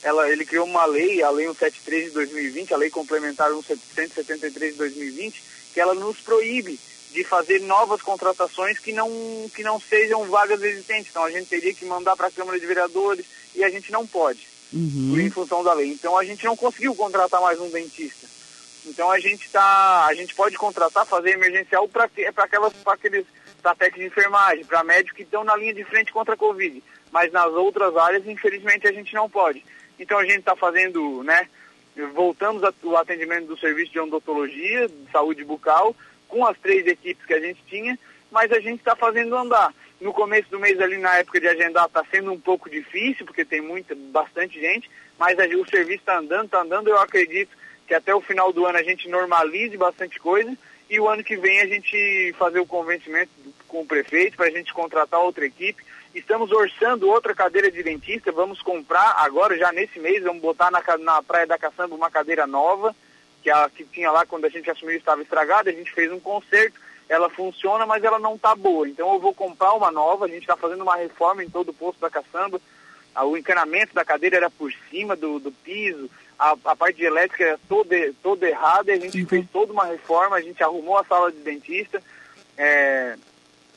ela, 0.03 0.29
ele 0.29 0.45
criou 0.45 0.65
uma 0.65 0.85
lei, 0.85 1.21
a 1.21 1.29
Lei 1.29 1.45
173 1.47 2.05
de 2.05 2.11
2020, 2.11 2.73
a 2.73 2.77
Lei 2.77 2.89
Complementar 2.89 3.51
173 3.51 4.73
de 4.73 4.77
2020, 4.77 5.43
que 5.73 5.79
ela 5.79 5.93
nos 5.93 6.17
proíbe 6.19 6.79
de 7.11 7.23
fazer 7.23 7.59
novas 7.61 8.01
contratações 8.01 8.79
que 8.79 8.91
não, 8.91 9.09
que 9.53 9.63
não 9.63 9.79
sejam 9.79 10.25
vagas 10.25 10.61
existentes. 10.61 11.07
Então 11.09 11.23
a 11.23 11.31
gente 11.31 11.47
teria 11.47 11.73
que 11.73 11.85
mandar 11.85 12.15
para 12.15 12.27
a 12.27 12.31
Câmara 12.31 12.59
de 12.59 12.65
Vereadores 12.65 13.25
e 13.53 13.63
a 13.63 13.69
gente 13.69 13.91
não 13.91 14.07
pode, 14.07 14.47
uhum. 14.73 15.19
em 15.19 15.29
função 15.29 15.63
da 15.63 15.73
lei. 15.73 15.89
Então 15.89 16.17
a 16.17 16.23
gente 16.23 16.45
não 16.45 16.55
conseguiu 16.55 16.95
contratar 16.95 17.41
mais 17.41 17.59
um 17.59 17.69
dentista. 17.69 18.27
Então 18.85 19.11
a 19.11 19.19
gente 19.19 19.49
tá, 19.49 20.05
a 20.07 20.13
gente 20.13 20.33
pode 20.33 20.57
contratar, 20.57 21.05
fazer 21.05 21.31
emergencial 21.31 21.87
para 21.87 22.09
aquelas, 22.37 22.73
para 22.73 22.93
aqueles, 22.93 23.25
para 23.61 23.75
técnicos 23.75 24.01
de 24.01 24.07
enfermagem, 24.07 24.65
para 24.65 24.83
médicos 24.83 25.17
que 25.17 25.23
estão 25.23 25.43
na 25.43 25.55
linha 25.55 25.73
de 25.73 25.83
frente 25.83 26.11
contra 26.11 26.33
a 26.33 26.37
Covid. 26.37 26.81
Mas 27.11 27.31
nas 27.31 27.51
outras 27.53 27.95
áreas, 27.97 28.25
infelizmente, 28.25 28.87
a 28.87 28.91
gente 28.91 29.13
não 29.13 29.29
pode. 29.29 29.63
Então 29.99 30.17
a 30.17 30.23
gente 30.23 30.39
está 30.39 30.55
fazendo, 30.55 31.23
né? 31.23 31.47
Voltamos 32.13 32.63
ao 32.63 32.97
atendimento 32.97 33.47
do 33.47 33.59
serviço 33.59 33.91
de 33.91 33.99
odontologia, 33.99 34.87
de 34.87 35.11
saúde 35.11 35.43
bucal, 35.43 35.93
com 36.31 36.45
as 36.45 36.57
três 36.57 36.87
equipes 36.87 37.25
que 37.25 37.33
a 37.33 37.39
gente 37.39 37.61
tinha, 37.67 37.99
mas 38.31 38.51
a 38.51 38.59
gente 38.59 38.79
está 38.79 38.95
fazendo 38.95 39.35
andar. 39.35 39.73
No 39.99 40.13
começo 40.13 40.49
do 40.49 40.59
mês 40.59 40.79
ali, 40.79 40.97
na 40.97 41.17
época 41.17 41.39
de 41.39 41.47
agendar, 41.47 41.85
está 41.85 42.03
sendo 42.09 42.31
um 42.31 42.39
pouco 42.39 42.69
difícil, 42.69 43.25
porque 43.25 43.45
tem 43.45 43.61
muita, 43.61 43.93
bastante 43.93 44.59
gente, 44.59 44.89
mas 45.19 45.37
a, 45.37 45.45
o 45.45 45.69
serviço 45.69 45.99
está 45.99 46.17
andando, 46.17 46.45
está 46.45 46.61
andando, 46.61 46.87
eu 46.87 46.97
acredito 46.97 47.51
que 47.85 47.93
até 47.93 48.15
o 48.15 48.21
final 48.21 48.53
do 48.53 48.65
ano 48.65 48.77
a 48.77 48.83
gente 48.83 49.09
normalize 49.09 49.75
bastante 49.75 50.17
coisa 50.19 50.57
e 50.89 50.99
o 50.99 51.07
ano 51.07 51.23
que 51.23 51.35
vem 51.35 51.59
a 51.59 51.67
gente 51.67 52.33
fazer 52.39 52.59
o 52.59 52.65
convencimento 52.65 53.29
com 53.67 53.81
o 53.81 53.85
prefeito 53.85 54.37
para 54.37 54.47
a 54.47 54.51
gente 54.51 54.73
contratar 54.73 55.19
outra 55.19 55.45
equipe. 55.45 55.83
Estamos 56.15 56.51
orçando 56.51 57.09
outra 57.09 57.35
cadeira 57.35 57.69
de 57.69 57.83
dentista, 57.83 58.31
vamos 58.31 58.61
comprar 58.61 59.15
agora, 59.17 59.57
já 59.57 59.71
nesse 59.71 59.99
mês, 59.99 60.23
vamos 60.23 60.41
botar 60.41 60.71
na, 60.71 60.81
na 60.99 61.21
Praia 61.21 61.45
da 61.45 61.57
Caçamba 61.57 61.95
uma 61.95 62.09
cadeira 62.09 62.47
nova, 62.47 62.95
que 63.41 63.49
a 63.49 63.69
que 63.69 63.83
tinha 63.85 64.11
lá 64.11 64.25
quando 64.25 64.45
a 64.45 64.49
gente 64.49 64.69
assumiu 64.69 64.97
estava 64.97 65.21
estragada, 65.21 65.69
a 65.69 65.73
gente 65.73 65.91
fez 65.91 66.11
um 66.11 66.19
conserto, 66.19 66.79
ela 67.09 67.29
funciona, 67.29 67.85
mas 67.85 68.03
ela 68.03 68.19
não 68.19 68.35
está 68.35 68.55
boa. 68.55 68.87
Então 68.87 69.13
eu 69.13 69.19
vou 69.19 69.33
comprar 69.33 69.73
uma 69.73 69.91
nova, 69.91 70.25
a 70.25 70.27
gente 70.27 70.41
está 70.41 70.55
fazendo 70.55 70.81
uma 70.81 70.95
reforma 70.95 71.43
em 71.43 71.49
todo 71.49 71.69
o 71.69 71.73
posto 71.73 71.99
da 71.99 72.09
caçamba. 72.09 72.61
O 73.23 73.35
encanamento 73.35 73.93
da 73.93 74.05
cadeira 74.05 74.37
era 74.37 74.49
por 74.49 74.71
cima 74.89 75.17
do, 75.17 75.37
do 75.37 75.51
piso, 75.51 76.09
a, 76.39 76.55
a 76.65 76.75
parte 76.75 76.97
de 76.97 77.05
elétrica 77.05 77.43
era 77.43 77.59
toda, 77.69 77.95
toda 78.23 78.49
errada, 78.49 78.91
e 78.91 78.97
a 78.97 78.99
gente 78.99 79.21
uhum. 79.21 79.27
fez 79.27 79.45
toda 79.51 79.73
uma 79.73 79.85
reforma, 79.85 80.37
a 80.37 80.41
gente 80.41 80.63
arrumou 80.63 80.97
a 80.97 81.03
sala 81.03 81.31
de 81.31 81.39
dentista, 81.39 82.01
é, 82.57 83.15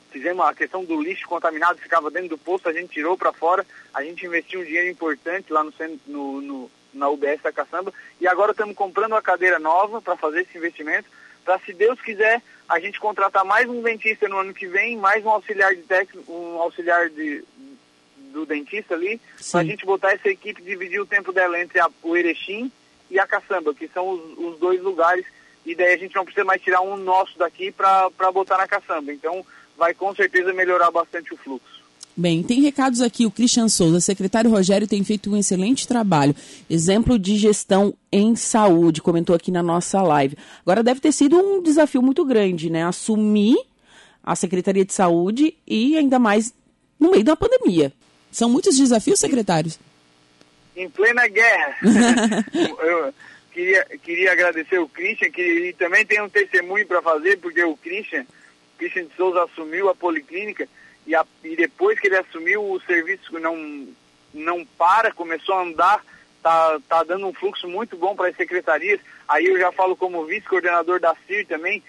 fizemos 0.09 0.43
a 0.45 0.53
questão 0.53 0.83
do 0.83 0.99
lixo 0.99 1.27
contaminado 1.27 1.75
que 1.75 1.83
ficava 1.83 2.09
dentro 2.09 2.29
do 2.29 2.37
posto, 2.37 2.67
a 2.67 2.73
gente 2.73 2.93
tirou 2.93 3.17
para 3.17 3.31
fora, 3.31 3.65
a 3.93 4.01
gente 4.01 4.25
investiu 4.25 4.61
um 4.61 4.63
dinheiro 4.63 4.89
importante 4.89 5.53
lá 5.53 5.63
no, 5.63 5.73
no, 6.07 6.41
no 6.41 6.71
na 6.95 7.09
UBS 7.09 7.41
da 7.43 7.51
Caçamba, 7.51 7.93
e 8.19 8.27
agora 8.27 8.51
estamos 8.51 8.75
comprando 8.75 9.11
uma 9.11 9.21
cadeira 9.21 9.59
nova 9.59 10.01
para 10.01 10.15
fazer 10.15 10.41
esse 10.41 10.57
investimento, 10.57 11.07
para 11.43 11.59
se 11.59 11.73
Deus 11.73 12.01
quiser 12.01 12.41
a 12.67 12.79
gente 12.79 12.99
contratar 12.99 13.45
mais 13.45 13.69
um 13.69 13.81
dentista 13.81 14.27
no 14.27 14.39
ano 14.39 14.53
que 14.53 14.65
vem, 14.65 14.97
mais 14.97 15.23
um 15.23 15.29
auxiliar 15.29 15.75
de 15.75 15.83
técnico, 15.83 16.31
um 16.31 16.59
auxiliar 16.59 17.09
de, 17.09 17.43
do 18.31 18.45
dentista 18.45 18.95
ali, 18.95 19.21
para 19.51 19.61
a 19.61 19.63
gente 19.63 19.85
botar 19.85 20.13
essa 20.13 20.29
equipe 20.29 20.61
dividir 20.61 20.99
o 20.99 21.05
tempo 21.05 21.31
dela 21.31 21.59
entre 21.59 21.79
a, 21.79 21.87
o 22.01 22.17
Erechim 22.17 22.71
e 23.11 23.19
a 23.19 23.27
Caçamba, 23.27 23.73
que 23.73 23.87
são 23.89 24.09
os, 24.09 24.37
os, 24.37 24.59
dois 24.59 24.81
lugares, 24.81 25.25
e 25.65 25.75
daí 25.75 25.93
a 25.93 25.97
gente 25.97 26.15
não 26.15 26.25
precisa 26.25 26.43
mais 26.43 26.61
tirar 26.61 26.81
um 26.81 26.97
nosso 26.97 27.37
daqui 27.37 27.71
para 27.71 28.09
botar 28.33 28.57
na 28.57 28.67
Caçamba. 28.67 29.13
Então 29.13 29.45
vai 29.77 29.93
com 29.93 30.15
certeza 30.15 30.53
melhorar 30.53 30.89
bastante 30.89 31.33
o 31.33 31.37
fluxo. 31.37 31.84
Bem, 32.17 32.41
tem 32.41 32.61
recados 32.61 33.01
aqui. 33.01 33.25
O 33.25 33.31
Christian 33.31 33.67
Souza, 33.67 33.99
secretário 33.99 34.49
Rogério, 34.49 34.87
tem 34.87 35.03
feito 35.03 35.29
um 35.29 35.37
excelente 35.37 35.85
trabalho. 35.85 36.33
Exemplo 36.69 37.19
de 37.19 37.35
gestão 37.35 37.93
em 38.09 38.37
saúde, 38.37 39.01
comentou 39.01 39.35
aqui 39.35 39.51
na 39.51 39.61
nossa 39.61 40.01
live. 40.01 40.37
Agora 40.61 40.81
deve 40.81 41.01
ter 41.01 41.11
sido 41.11 41.37
um 41.37 41.61
desafio 41.61 42.01
muito 42.01 42.23
grande, 42.23 42.69
né? 42.69 42.85
Assumir 42.85 43.57
a 44.23 44.33
Secretaria 44.33 44.85
de 44.85 44.93
Saúde 44.93 45.55
e 45.67 45.97
ainda 45.97 46.17
mais 46.17 46.53
no 46.97 47.11
meio 47.11 47.23
da 47.23 47.35
pandemia. 47.35 47.91
São 48.31 48.49
muitos 48.49 48.77
desafios, 48.77 49.19
secretários? 49.19 49.77
Em 50.75 50.89
plena 50.89 51.27
guerra. 51.27 51.75
Eu 52.81 53.13
queria, 53.51 53.85
queria 54.01 54.31
agradecer 54.31 54.79
o 54.79 54.87
Christian, 54.87 55.29
que 55.31 55.75
também 55.77 56.05
tem 56.05 56.21
um 56.21 56.29
testemunho 56.29 56.87
para 56.87 57.01
fazer, 57.01 57.37
porque 57.39 57.61
o 57.61 57.75
Christian, 57.75 58.25
Christian 58.77 59.03
de 59.03 59.15
Souza 59.17 59.43
assumiu 59.43 59.89
a 59.89 59.95
policlínica 59.95 60.67
e, 61.05 61.15
a, 61.15 61.25
e 61.43 61.55
depois 61.55 61.99
que 61.99 62.07
ele 62.07 62.17
assumiu 62.17 62.63
o 62.63 62.81
serviço 62.81 63.37
não, 63.39 63.87
não 64.33 64.65
para, 64.77 65.11
começou 65.11 65.55
a 65.55 65.61
andar, 65.61 66.05
tá, 66.41 66.79
tá 66.87 67.03
dando 67.03 67.27
um 67.27 67.33
fluxo 67.33 67.67
muito 67.67 67.97
bom 67.97 68.15
para 68.15 68.29
as 68.29 68.35
secretarias. 68.35 68.99
Aí 69.27 69.45
eu 69.45 69.59
já 69.59 69.71
falo 69.71 69.95
como 69.95 70.25
vice-coordenador 70.25 70.99
da 70.99 71.15
CIR 71.27 71.47
também, 71.47 71.83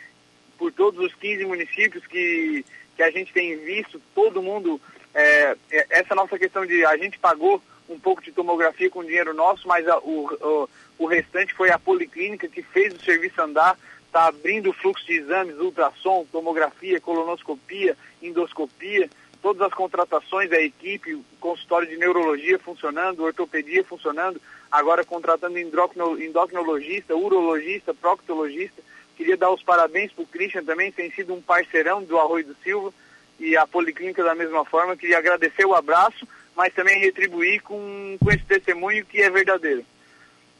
por 0.58 0.72
todos 0.72 0.98
os 1.04 1.14
15 1.14 1.44
municípios 1.44 2.06
que, 2.06 2.64
que 2.96 3.02
a 3.02 3.10
gente 3.10 3.32
tem 3.32 3.56
visto, 3.58 4.00
todo 4.14 4.42
mundo 4.42 4.80
é, 5.16 5.56
é, 5.70 5.86
essa 5.90 6.14
nossa 6.14 6.38
questão 6.38 6.66
de 6.66 6.84
a 6.84 6.96
gente 6.96 7.18
pagou 7.18 7.62
um 7.88 7.98
pouco 7.98 8.22
de 8.22 8.32
tomografia 8.32 8.90
com 8.90 9.04
dinheiro 9.04 9.32
nosso, 9.32 9.66
mas 9.66 9.86
a, 9.88 9.98
o, 9.98 10.26
o, 10.40 10.68
o, 10.98 11.06
restante 11.06 11.54
foi 11.54 11.70
a 11.70 11.78
policlínica 11.78 12.48
que 12.48 12.62
fez 12.62 12.92
o 12.94 13.02
serviço 13.02 13.40
andar, 13.40 13.78
está 14.16 14.28
abrindo 14.28 14.70
o 14.70 14.72
fluxo 14.72 15.04
de 15.04 15.12
exames, 15.12 15.58
ultrassom, 15.58 16.24
tomografia, 16.32 16.98
colonoscopia, 16.98 17.94
endoscopia, 18.22 19.10
todas 19.42 19.60
as 19.60 19.74
contratações 19.74 20.48
da 20.48 20.58
equipe, 20.58 21.22
consultório 21.38 21.86
de 21.86 21.98
neurologia 21.98 22.58
funcionando, 22.58 23.22
ortopedia 23.22 23.84
funcionando, 23.84 24.40
agora 24.72 25.04
contratando 25.04 25.58
endocrinologista, 25.58 27.14
urologista, 27.14 27.92
proctologista. 27.92 28.82
Queria 29.18 29.36
dar 29.36 29.50
os 29.50 29.62
parabéns 29.62 30.10
para 30.12 30.24
o 30.24 30.26
Christian 30.26 30.64
também, 30.64 30.90
tem 30.90 31.10
sido 31.10 31.34
um 31.34 31.42
parceirão 31.42 32.02
do 32.02 32.18
Arroio 32.18 32.46
do 32.46 32.56
Silva 32.64 32.94
e 33.38 33.54
a 33.54 33.66
Policlínica 33.66 34.24
da 34.24 34.34
mesma 34.34 34.64
forma. 34.64 34.96
Queria 34.96 35.18
agradecer 35.18 35.66
o 35.66 35.74
abraço, 35.74 36.26
mas 36.56 36.72
também 36.72 36.98
retribuir 37.00 37.60
com, 37.60 38.16
com 38.18 38.30
esse 38.30 38.44
testemunho 38.46 39.04
que 39.04 39.20
é 39.20 39.28
verdadeiro. 39.28 39.84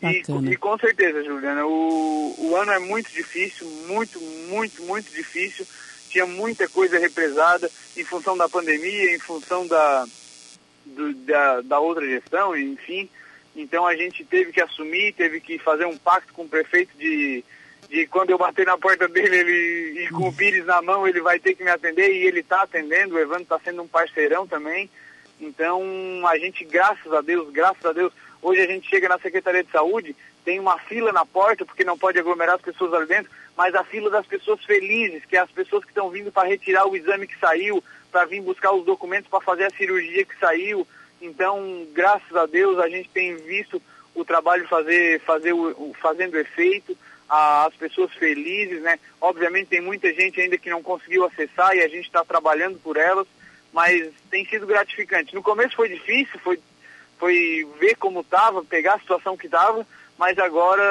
E, 0.03 0.23
e, 0.53 0.57
com 0.57 0.77
certeza, 0.79 1.25
Juliana, 1.25 1.67
o, 1.67 2.35
o 2.39 2.57
ano 2.57 2.73
é 2.73 2.79
muito 2.79 3.11
difícil, 3.11 3.67
muito, 3.89 4.21
muito, 4.21 4.83
muito 4.83 5.11
difícil. 5.11 5.67
Tinha 6.11 6.27
muita 6.27 6.69
coisa 6.69 6.99
represada 6.99 7.71
em 7.97 8.05
função 8.05 8.37
da 8.37 8.49
pandemia, 8.49 9.15
em 9.15 9.19
função 9.19 9.67
da, 9.67 10.07
do, 10.85 11.15
da, 11.15 11.61
da 11.63 11.79
outra 11.81 12.07
gestão, 12.07 12.57
enfim. 12.57 13.09
Então 13.55 13.87
a 13.87 13.97
gente 13.97 14.23
teve 14.25 14.53
que 14.53 14.61
assumir, 14.61 15.15
teve 15.15 15.41
que 15.41 15.59
fazer 15.59 15.87
um 15.87 15.97
pacto 15.97 16.33
com 16.35 16.43
o 16.43 16.49
prefeito 16.49 16.97
de, 16.99 17.43
de 17.89 18.07
quando 18.07 18.31
eu 18.31 18.39
bater 18.39 18.67
na 18.67 18.77
porta 18.77 19.09
dele 19.09 19.37
ele, 19.37 20.05
e 20.05 20.09
com 20.09 20.29
o 20.29 20.33
Pires 20.33 20.67
na 20.67 20.83
mão, 20.83 21.09
ele 21.09 21.21
vai 21.23 21.39
ter 21.39 21.55
que 21.55 21.65
me 21.65 21.71
atender 21.71 22.13
e 22.13 22.27
ele 22.27 22.41
está 22.41 22.63
atendendo, 22.63 23.15
o 23.15 23.19
Evandro 23.19 23.45
está 23.45 23.59
sendo 23.59 23.83
um 23.83 23.89
parceirão 23.89 24.47
também. 24.47 24.91
Então, 25.40 25.83
a 26.27 26.38
gente, 26.38 26.64
graças 26.64 27.12
a 27.12 27.20
Deus, 27.20 27.51
graças 27.51 27.85
a 27.85 27.92
Deus, 27.92 28.12
hoje 28.42 28.61
a 28.61 28.66
gente 28.66 28.88
chega 28.88 29.09
na 29.09 29.18
Secretaria 29.18 29.62
de 29.62 29.70
Saúde, 29.70 30.16
tem 30.44 30.59
uma 30.61 30.79
fila 30.79 31.12
na 31.12 31.27
porta, 31.27 31.64
porque 31.64 31.85
não 31.85 31.99
pode 31.99 32.18
aglomerar 32.18 32.55
as 32.55 32.62
pessoas 32.62 32.94
ali 32.94 33.07
dentro, 33.07 33.31
mas 33.57 33.75
a 33.75 33.85
fila 33.85 34.11
das 34.11 34.27
pessoas 34.27 34.64
felizes, 34.64 35.25
que 35.25 35.37
é 35.37 35.40
as 35.40 35.51
pessoas 35.51 35.85
que 35.85 35.90
estão 35.90 36.09
vindo 36.11 36.31
para 36.31 36.49
retirar 36.49 36.87
o 36.87 36.96
exame 36.96 37.27
que 37.27 37.38
saiu, 37.38 37.83
para 38.11 38.25
vir 38.25 38.40
buscar 38.40 38.72
os 38.72 38.85
documentos 38.85 39.29
para 39.29 39.40
fazer 39.40 39.64
a 39.64 39.70
cirurgia 39.70 40.25
que 40.25 40.38
saiu. 40.38 40.87
Então, 41.20 41.87
graças 41.92 42.35
a 42.37 42.46
Deus, 42.46 42.79
a 42.79 42.88
gente 42.88 43.09
tem 43.09 43.37
visto 43.37 43.83
o 44.14 44.25
trabalho 44.25 44.66
fazer, 44.68 45.20
fazer 45.20 45.53
o, 45.53 45.94
fazendo 46.01 46.38
efeito 46.38 46.96
as 47.29 47.75
pessoas 47.75 48.12
felizes, 48.14 48.81
né? 48.83 48.99
Obviamente 49.20 49.68
tem 49.68 49.81
muita 49.81 50.12
gente 50.12 50.40
ainda 50.40 50.57
que 50.57 50.70
não 50.70 50.83
conseguiu 50.83 51.25
acessar 51.25 51.75
e 51.75 51.83
a 51.83 51.88
gente 51.88 52.07
está 52.07 52.25
trabalhando 52.25 52.79
por 52.79 52.96
elas, 52.96 53.27
mas 53.77 54.11
tem 54.31 54.43
sido 54.47 54.67
gratificante. 54.67 55.35
No 55.35 55.43
começo 55.43 55.77
foi 55.77 55.91
difícil, 55.91 56.41
foi, 56.43 56.59
foi 57.19 57.69
ver 57.79 57.95
como 57.97 58.23
estava, 58.23 58.65
pegar 58.65 58.95
a 58.95 58.99
situação 58.99 59.37
que 59.37 59.45
estava, 59.45 59.87
mas 60.19 60.39
agora 60.39 60.83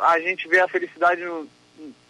a 0.00 0.18
gente 0.18 0.48
vê 0.48 0.58
a 0.58 0.66
felicidade 0.66 1.24
no, 1.24 1.46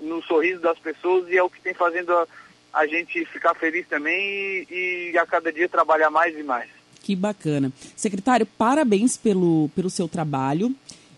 no 0.01 0.23
sorriso 0.23 0.63
das 0.63 0.79
pessoas 0.79 1.29
e 1.29 1.37
é 1.37 1.43
o 1.43 1.51
que 1.51 1.61
tem 1.61 1.75
fazendo 1.75 2.15
a, 2.15 2.27
a 2.73 2.87
gente 2.87 3.27
ficar 3.27 3.55
feliz 3.57 3.87
também 3.89 4.67
e, 4.71 5.11
e 5.13 5.19
a 5.19 5.27
cada 5.27 5.53
dia 5.53 5.69
trabalhar 5.69 6.09
mais 6.09 6.35
e 6.35 6.43
mais. 6.43 6.71
Que 7.03 7.15
bacana. 7.15 7.71
Secretário, 7.95 8.47
parabéns 8.47 9.19
pelo, 9.19 9.69
pelo 9.77 9.91
seu 9.91 10.09
trabalho 10.09 10.75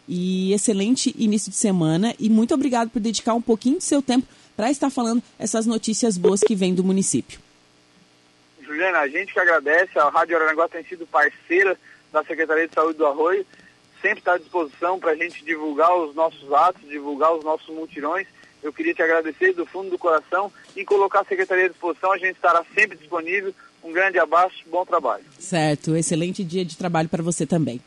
e 0.09 0.53
excelente 0.53 1.15
início 1.17 1.53
de 1.53 1.57
semana 1.57 2.17
e 2.19 2.29
muito 2.29 2.53
obrigado 2.53 2.91
por 2.91 2.99
dedicar 2.99 3.35
um 3.35 3.43
pouquinho 3.43 3.77
do 3.77 3.85
seu 3.85 4.03
tempo 4.03 4.27
para 4.57 4.73
estar 4.73 4.91
falando 4.91 5.23
essas 5.39 5.67
notícias 5.67 6.19
boas 6.19 6.41
que 6.41 6.57
vêm 6.57 6.75
do 6.75 6.83
município. 6.83 7.39
Juliana, 8.79 9.01
a 9.01 9.09
gente 9.09 9.33
que 9.33 9.41
agradece, 9.41 9.99
a 9.99 10.09
Rádio 10.09 10.37
Araranguá 10.37 10.69
tem 10.69 10.85
sido 10.85 11.05
parceira 11.05 11.77
da 12.13 12.23
Secretaria 12.23 12.69
de 12.69 12.75
Saúde 12.75 12.97
do 12.97 13.07
Arroio, 13.07 13.45
sempre 14.01 14.21
está 14.21 14.35
à 14.35 14.39
disposição 14.39 15.01
para 15.01 15.11
a 15.11 15.17
gente 15.17 15.45
divulgar 15.45 15.93
os 15.97 16.15
nossos 16.15 16.53
atos, 16.53 16.89
divulgar 16.89 17.35
os 17.35 17.43
nossos 17.43 17.69
multirões. 17.75 18.29
Eu 18.63 18.73
queria 18.73 18.95
te 18.95 19.03
agradecer 19.03 19.53
do 19.53 19.67
fundo 19.67 19.91
do 19.91 19.99
coração 19.99 20.53
e 20.77 20.85
colocar 20.85 21.23
a 21.23 21.25
Secretaria 21.25 21.67
à 21.67 21.69
disposição, 21.69 22.13
a 22.13 22.19
gente 22.19 22.37
estará 22.37 22.65
sempre 22.73 22.97
disponível 22.97 23.53
Um 23.83 23.93
grande 23.93 24.19
abraço, 24.19 24.55
bom 24.67 24.87
trabalho. 24.87 25.25
Certo, 25.41 25.97
excelente 25.97 26.45
dia 26.45 26.65
de 26.65 26.77
trabalho 26.77 27.09
para 27.09 27.23
você 27.23 27.45
também. 27.45 27.81